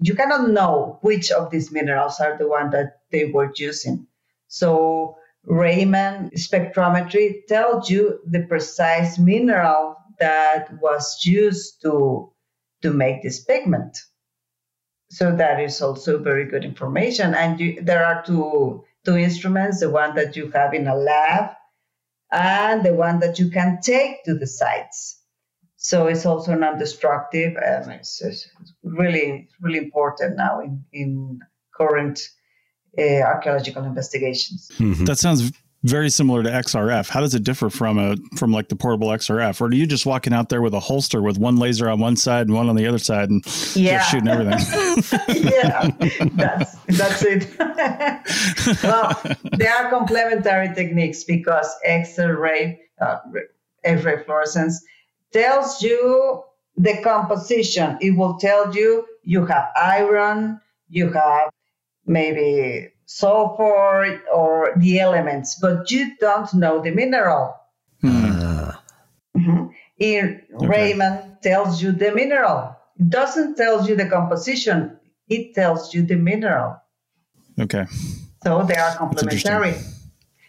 you 0.00 0.14
cannot 0.14 0.50
know 0.50 0.98
which 1.02 1.30
of 1.30 1.50
these 1.50 1.70
minerals 1.70 2.18
are 2.18 2.36
the 2.36 2.48
one 2.48 2.70
that 2.70 3.00
they 3.10 3.26
were 3.26 3.52
using. 3.54 4.06
So 4.48 5.16
Raman 5.44 6.30
spectrometry 6.30 7.46
tells 7.46 7.90
you 7.90 8.20
the 8.26 8.42
precise 8.46 9.18
mineral 9.18 9.96
that 10.18 10.80
was 10.80 11.24
used 11.24 11.82
to 11.82 12.32
to 12.82 12.92
make 12.92 13.22
this 13.22 13.42
pigment. 13.44 13.96
So 15.10 15.34
that 15.36 15.60
is 15.60 15.80
also 15.82 16.18
very 16.18 16.46
good 16.46 16.64
information. 16.64 17.34
And 17.34 17.60
you, 17.60 17.82
there 17.82 18.04
are 18.04 18.24
two 18.24 18.84
two 19.04 19.16
instruments: 19.16 19.80
the 19.80 19.90
one 19.90 20.14
that 20.14 20.36
you 20.36 20.50
have 20.50 20.74
in 20.74 20.86
a 20.86 20.96
lab 20.96 21.50
and 22.32 22.84
the 22.84 22.94
one 22.94 23.20
that 23.20 23.38
you 23.38 23.50
can 23.50 23.78
take 23.82 24.24
to 24.24 24.34
the 24.34 24.46
sites. 24.46 25.20
So 25.76 26.06
it's 26.06 26.26
also 26.26 26.54
non-destructive, 26.54 27.56
and 27.56 27.92
it's, 27.92 28.22
it's 28.22 28.48
really, 28.82 29.48
really 29.60 29.78
important 29.78 30.36
now 30.36 30.60
in 30.60 30.84
in 30.92 31.40
current 31.74 32.20
uh, 32.98 33.02
archaeological 33.02 33.84
investigations. 33.84 34.70
Mm-hmm. 34.78 35.04
That 35.04 35.18
sounds 35.18 35.50
very 35.84 36.10
similar 36.10 36.42
to 36.42 36.48
XRF. 36.48 37.08
How 37.08 37.20
does 37.20 37.34
it 37.34 37.42
differ 37.42 37.68
from 37.68 37.98
a 37.98 38.16
from 38.36 38.52
like 38.52 38.68
the 38.68 38.76
portable 38.76 39.08
XRF? 39.08 39.60
Or 39.60 39.66
are 39.66 39.74
you 39.74 39.86
just 39.86 40.06
walking 40.06 40.32
out 40.32 40.48
there 40.48 40.62
with 40.62 40.74
a 40.74 40.80
holster 40.80 41.22
with 41.22 41.38
one 41.38 41.56
laser 41.56 41.88
on 41.88 41.98
one 41.98 42.16
side 42.16 42.46
and 42.46 42.54
one 42.54 42.68
on 42.68 42.76
the 42.76 42.86
other 42.86 42.98
side 42.98 43.30
and 43.30 43.44
yeah. 43.74 43.98
just 43.98 44.10
shooting 44.10 44.28
everything? 44.28 45.42
yeah, 45.52 45.90
that's 46.34 46.76
that's 46.86 47.22
it. 47.22 47.48
well, 48.84 49.20
they 49.56 49.66
are 49.66 49.90
complementary 49.90 50.72
techniques 50.74 51.24
because 51.24 51.68
X-ray, 51.84 52.80
uh, 53.00 53.18
X-ray 53.82 54.22
fluorescence 54.24 54.84
tells 55.32 55.82
you 55.82 56.42
the 56.76 57.00
composition. 57.02 57.98
It 58.00 58.12
will 58.12 58.38
tell 58.38 58.74
you 58.74 59.04
you 59.24 59.46
have 59.46 59.68
iron, 59.76 60.60
you 60.88 61.10
have 61.10 61.50
maybe 62.06 62.91
sulfur 63.14 64.22
or 64.32 64.72
the 64.76 65.00
elements, 65.00 65.58
but 65.60 65.90
you 65.90 66.16
don't 66.18 66.52
know 66.54 66.80
the 66.80 66.90
mineral. 66.90 67.54
Mm. 68.02 68.76
Mm-hmm. 69.36 69.66
Here, 69.96 70.44
okay. 70.54 70.66
Raman 70.66 71.38
tells 71.42 71.82
you 71.82 71.92
the 71.92 72.12
mineral. 72.12 72.76
It 72.98 73.10
doesn't 73.10 73.56
tell 73.56 73.86
you 73.86 73.96
the 73.96 74.08
composition. 74.08 74.98
It 75.28 75.54
tells 75.54 75.94
you 75.94 76.02
the 76.02 76.16
mineral. 76.16 76.80
Okay. 77.60 77.86
So 78.42 78.64
they 78.64 78.76
are 78.76 78.96
complementary. 78.96 79.76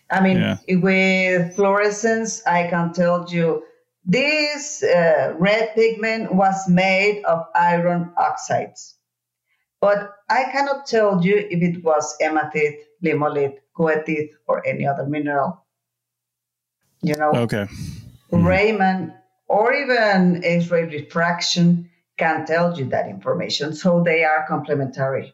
I 0.09 0.22
mean, 0.22 0.38
yeah. 0.38 0.57
with 0.76 1.55
fluorescence, 1.55 2.45
I 2.45 2.68
can 2.70 2.93
tell 2.93 3.26
you 3.30 3.64
this 4.05 4.84
uh, 4.84 5.34
red 5.38 5.76
pigment 5.76 6.34
was 6.34 6.68
made 6.70 7.24
of 7.24 7.45
iron 7.55 8.11
oxides. 8.18 8.95
But 9.84 10.14
I 10.30 10.46
cannot 10.46 10.86
tell 10.86 11.22
you 11.22 11.36
if 11.36 11.62
it 11.62 11.84
was 11.84 12.16
hematite, 12.22 12.80
limonite, 13.04 13.58
goethite, 13.76 14.30
or 14.48 14.66
any 14.66 14.88
other 14.88 15.06
mineral. 15.06 15.66
You 17.02 17.16
know? 17.16 17.32
Okay. 17.36 17.68
Mm-hmm. 18.32 19.10
Or 19.50 19.74
even 19.74 20.42
X-ray 20.42 20.90
diffraction 20.90 21.90
can 22.16 22.46
tell 22.46 22.80
you 22.80 22.86
that 22.86 23.10
information. 23.10 23.76
So 23.76 24.02
they 24.02 24.24
are 24.24 24.46
complementary. 24.48 25.34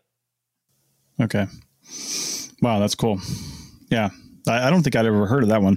Okay. 1.21 1.45
Wow, 2.59 2.79
that's 2.79 2.95
cool. 2.95 3.21
Yeah. 3.91 4.09
I, 4.47 4.65
I 4.65 4.69
don't 4.71 4.81
think 4.81 4.95
I'd 4.95 5.05
ever 5.05 5.27
heard 5.27 5.43
of 5.43 5.49
that 5.49 5.61
one. 5.61 5.75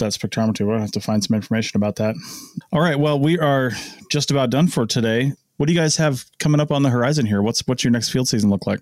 That 0.00 0.10
spectrometry. 0.10 0.66
We'll 0.66 0.80
have 0.80 0.90
to 0.90 1.00
find 1.00 1.22
some 1.22 1.36
information 1.36 1.76
about 1.76 1.94
that. 1.96 2.16
All 2.72 2.80
right. 2.80 2.98
Well, 2.98 3.20
we 3.20 3.38
are 3.38 3.70
just 4.10 4.32
about 4.32 4.50
done 4.50 4.66
for 4.66 4.86
today. 4.86 5.34
What 5.62 5.68
do 5.68 5.74
you 5.74 5.78
guys 5.78 5.96
have 5.98 6.24
coming 6.40 6.60
up 6.60 6.72
on 6.72 6.82
the 6.82 6.90
horizon 6.90 7.24
here? 7.24 7.40
What's 7.40 7.60
what's 7.68 7.84
your 7.84 7.92
next 7.92 8.08
field 8.08 8.26
season 8.26 8.50
look 8.50 8.66
like? 8.66 8.80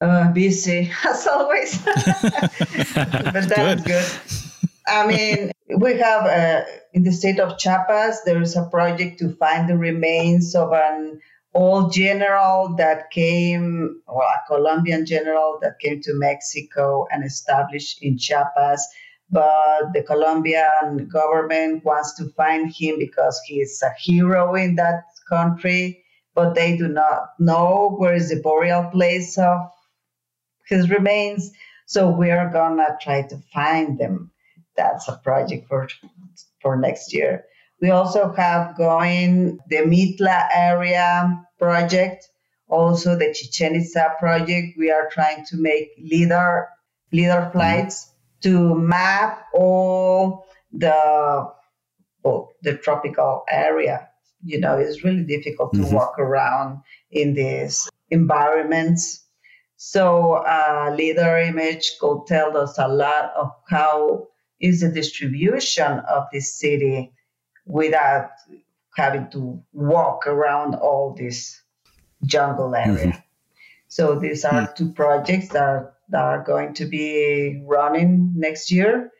Uh, 0.00 0.32
busy 0.32 0.90
as 1.04 1.26
always, 1.26 1.76
but 1.84 3.34
that's 3.34 3.46
good. 3.46 3.84
good. 3.84 4.06
I 4.86 5.06
mean, 5.06 5.52
we 5.76 5.98
have 5.98 6.24
uh, 6.24 6.64
in 6.94 7.02
the 7.02 7.12
state 7.12 7.38
of 7.38 7.58
Chiapas, 7.58 8.22
there 8.24 8.40
is 8.40 8.56
a 8.56 8.64
project 8.70 9.18
to 9.18 9.28
find 9.34 9.68
the 9.68 9.76
remains 9.76 10.54
of 10.54 10.72
an 10.72 11.20
old 11.52 11.92
general 11.92 12.74
that 12.78 13.10
came, 13.10 14.00
well, 14.08 14.26
a 14.26 14.40
Colombian 14.48 15.04
general 15.04 15.58
that 15.60 15.78
came 15.80 16.00
to 16.00 16.14
Mexico 16.14 17.06
and 17.12 17.22
established 17.22 18.02
in 18.02 18.16
Chiapas 18.16 18.88
but 19.28 19.92
the 19.92 20.04
Colombian 20.04 21.08
government 21.08 21.84
wants 21.84 22.14
to 22.14 22.28
find 22.36 22.72
him 22.72 22.96
because 22.98 23.40
he 23.44 23.56
is 23.56 23.82
a 23.82 23.90
hero 24.00 24.54
in 24.54 24.76
that 24.76 25.02
country, 25.28 26.04
but 26.34 26.54
they 26.54 26.76
do 26.76 26.88
not 26.88 27.30
know 27.38 27.94
where 27.96 28.14
is 28.14 28.28
the 28.28 28.40
burial 28.40 28.84
place 28.90 29.38
of 29.38 29.70
his 30.66 30.90
remains. 30.90 31.50
So 31.86 32.10
we 32.10 32.30
are 32.30 32.50
gonna 32.50 32.96
try 33.00 33.22
to 33.22 33.38
find 33.52 33.98
them. 33.98 34.32
That's 34.76 35.08
a 35.08 35.20
project 35.22 35.68
for 35.68 35.88
for 36.60 36.76
next 36.76 37.14
year. 37.14 37.44
We 37.80 37.90
also 37.90 38.32
have 38.32 38.76
going 38.76 39.58
the 39.68 39.76
Mitla 39.76 40.48
area 40.52 41.42
project, 41.58 42.28
also 42.68 43.16
the 43.16 43.32
Chichen 43.32 43.74
Itza 43.76 44.14
project. 44.18 44.78
We 44.78 44.90
are 44.90 45.08
trying 45.10 45.44
to 45.46 45.56
make 45.56 45.90
LIDAR 45.98 46.68
LIDAR 47.12 47.42
mm-hmm. 47.42 47.52
flights 47.52 48.10
to 48.42 48.74
map 48.74 49.46
all 49.54 50.46
the 50.72 51.48
well, 52.22 52.52
the 52.62 52.76
tropical 52.76 53.44
area 53.48 54.08
you 54.46 54.60
know, 54.60 54.78
it's 54.78 55.04
really 55.04 55.24
difficult 55.24 55.72
to 55.74 55.80
mm-hmm. 55.80 55.94
walk 55.94 56.18
around 56.18 56.80
in 57.10 57.34
these 57.34 57.90
environments. 58.10 59.24
So, 59.76 60.34
uh, 60.34 60.94
LIDAR 60.96 61.38
image 61.40 61.98
could 62.00 62.26
tell 62.26 62.56
us 62.56 62.78
a 62.78 62.88
lot 62.88 63.32
of 63.36 63.50
how 63.68 64.28
is 64.60 64.80
the 64.80 64.88
distribution 64.88 66.00
of 66.08 66.24
this 66.32 66.54
city 66.54 67.12
without 67.66 68.30
having 68.96 69.28
to 69.30 69.62
walk 69.72 70.26
around 70.26 70.74
all 70.76 71.14
this 71.18 71.60
jungle 72.24 72.74
area. 72.74 73.06
Mm-hmm. 73.06 73.18
So 73.88 74.18
these 74.18 74.44
are 74.44 74.72
two 74.74 74.92
projects 74.92 75.48
that 75.50 75.62
are, 75.62 75.94
that 76.08 76.22
are 76.22 76.42
going 76.42 76.74
to 76.74 76.86
be 76.86 77.62
running 77.64 78.32
next 78.36 78.70
year. 78.70 79.12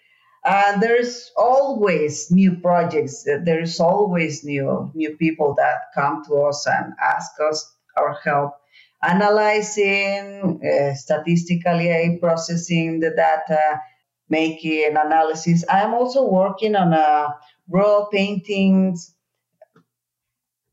And 0.46 0.80
there's 0.80 1.32
always 1.36 2.30
new 2.30 2.56
projects. 2.56 3.24
There's 3.24 3.80
always 3.80 4.44
new 4.44 4.92
new 4.94 5.16
people 5.16 5.54
that 5.58 5.90
come 5.92 6.22
to 6.26 6.34
us 6.42 6.66
and 6.68 6.92
ask 7.02 7.32
us 7.40 7.74
our 7.96 8.14
help 8.22 8.54
analyzing, 9.02 10.60
uh, 10.62 10.94
statistically 10.94 12.18
processing 12.20 13.00
the 13.00 13.10
data, 13.10 13.80
making 14.28 14.96
analysis. 14.96 15.64
I'm 15.68 15.94
also 15.94 16.28
working 16.28 16.76
on 16.76 16.92
a 16.92 17.34
rural 17.68 18.06
paintings, 18.12 19.14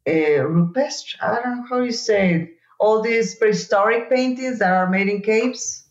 uh, 0.07 0.45
rupestre. 0.45 1.15
I 1.21 1.41
don't 1.41 1.57
know 1.57 1.65
how 1.69 1.79
you 1.81 1.91
say 1.91 2.33
it. 2.33 2.49
All 2.79 3.01
these 3.01 3.35
prehistoric 3.35 4.09
paintings 4.09 4.59
that 4.59 4.71
are 4.71 4.89
made 4.89 5.07
in 5.07 5.21
caves. 5.21 5.83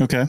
Okay. 0.00 0.26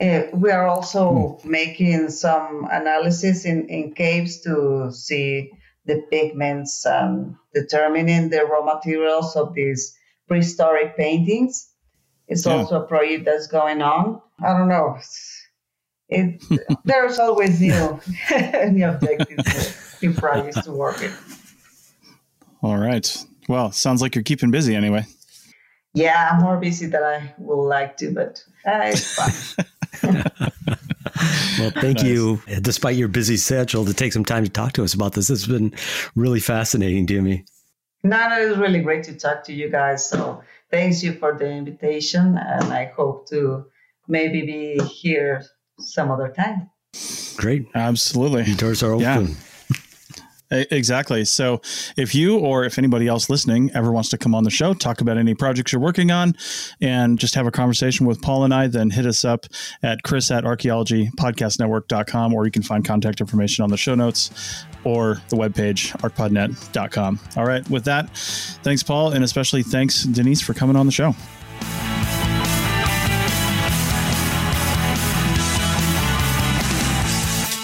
Uh, 0.00 0.22
we 0.32 0.50
are 0.50 0.66
also 0.66 1.38
hmm. 1.42 1.50
making 1.50 2.08
some 2.08 2.66
analysis 2.70 3.44
in, 3.44 3.68
in 3.68 3.92
caves 3.92 4.40
to 4.40 4.90
see 4.90 5.50
the 5.84 6.02
pigments 6.10 6.86
and 6.86 7.36
determining 7.52 8.30
the 8.30 8.44
raw 8.44 8.62
materials 8.62 9.36
of 9.36 9.54
these 9.54 9.96
prehistoric 10.26 10.96
paintings. 10.96 11.70
It's 12.28 12.46
yeah. 12.46 12.54
also 12.54 12.82
a 12.82 12.86
project 12.86 13.24
that's 13.24 13.48
going 13.48 13.82
on. 13.82 14.22
I 14.42 14.56
don't 14.56 14.68
know. 14.68 14.98
It, 16.08 16.42
there's 16.84 17.18
always 17.18 17.60
new 17.60 18.00
new 18.70 18.88
objectives, 18.88 20.02
new 20.02 20.12
projects 20.14 20.64
to 20.64 20.72
work 20.72 21.02
in. 21.02 21.12
All 22.62 22.78
right. 22.78 23.26
Well, 23.48 23.72
sounds 23.72 24.00
like 24.00 24.14
you're 24.14 24.24
keeping 24.24 24.50
busy 24.50 24.74
anyway. 24.74 25.06
Yeah, 25.92 26.30
I'm 26.30 26.40
more 26.40 26.56
busy 26.58 26.86
than 26.86 27.02
I 27.02 27.34
would 27.38 27.66
like 27.66 27.96
to, 27.98 28.12
but 28.12 28.44
uh, 28.64 28.80
it's 28.84 29.14
fun. 29.14 29.66
well, 30.02 31.70
thank 31.72 31.98
nice. 31.98 32.04
you, 32.04 32.40
despite 32.60 32.96
your 32.96 33.08
busy 33.08 33.36
schedule, 33.36 33.84
to 33.84 33.94
take 33.94 34.12
some 34.12 34.24
time 34.24 34.44
to 34.44 34.50
talk 34.50 34.72
to 34.72 34.84
us 34.84 34.94
about 34.94 35.12
this. 35.12 35.28
This 35.28 35.44
has 35.44 35.48
been 35.48 35.74
really 36.16 36.40
fascinating 36.40 37.06
to 37.08 37.20
me. 37.22 37.44
No, 38.02 38.28
no, 38.28 38.40
it 38.40 38.48
was 38.48 38.58
really 38.58 38.80
great 38.80 39.04
to 39.04 39.14
talk 39.14 39.44
to 39.44 39.52
you 39.52 39.68
guys. 39.68 40.08
So 40.08 40.42
thanks 40.70 41.02
you 41.02 41.12
for 41.12 41.36
the 41.36 41.50
invitation, 41.50 42.38
and 42.38 42.72
I 42.72 42.86
hope 42.96 43.28
to 43.28 43.66
maybe 44.08 44.42
be 44.42 44.78
here 44.84 45.44
some 45.78 46.10
other 46.10 46.28
time. 46.28 46.70
Great, 47.36 47.66
absolutely. 47.74 48.54
Doors 48.54 48.82
are 48.82 48.92
open. 48.92 49.28
Yeah. 49.28 49.34
Exactly. 50.50 51.24
So, 51.24 51.60
if 51.96 52.14
you 52.14 52.38
or 52.38 52.64
if 52.64 52.78
anybody 52.78 53.06
else 53.06 53.30
listening 53.30 53.70
ever 53.74 53.92
wants 53.92 54.08
to 54.10 54.18
come 54.18 54.34
on 54.34 54.44
the 54.44 54.50
show, 54.50 54.74
talk 54.74 55.00
about 55.00 55.16
any 55.16 55.34
projects 55.34 55.72
you're 55.72 55.80
working 55.80 56.10
on, 56.10 56.34
and 56.80 57.18
just 57.18 57.34
have 57.34 57.46
a 57.46 57.50
conversation 57.50 58.06
with 58.06 58.20
Paul 58.20 58.44
and 58.44 58.52
I, 58.52 58.66
then 58.66 58.90
hit 58.90 59.06
us 59.06 59.24
up 59.24 59.46
at 59.82 60.02
chris 60.02 60.30
at 60.30 60.44
archaeologypodcastnetwork.com, 60.44 62.34
or 62.34 62.44
you 62.46 62.50
can 62.50 62.62
find 62.62 62.84
contact 62.84 63.20
information 63.20 63.62
on 63.62 63.70
the 63.70 63.76
show 63.76 63.94
notes 63.94 64.64
or 64.84 65.20
the 65.28 65.36
webpage, 65.36 65.92
archpodnet.com. 66.00 67.20
All 67.36 67.44
right. 67.44 67.68
With 67.70 67.84
that, 67.84 68.10
thanks, 68.10 68.82
Paul, 68.82 69.12
and 69.12 69.22
especially 69.22 69.62
thanks, 69.62 70.04
Denisse, 70.06 70.42
for 70.42 70.54
coming 70.54 70.76
on 70.76 70.86
the 70.86 70.92
show. 70.92 71.14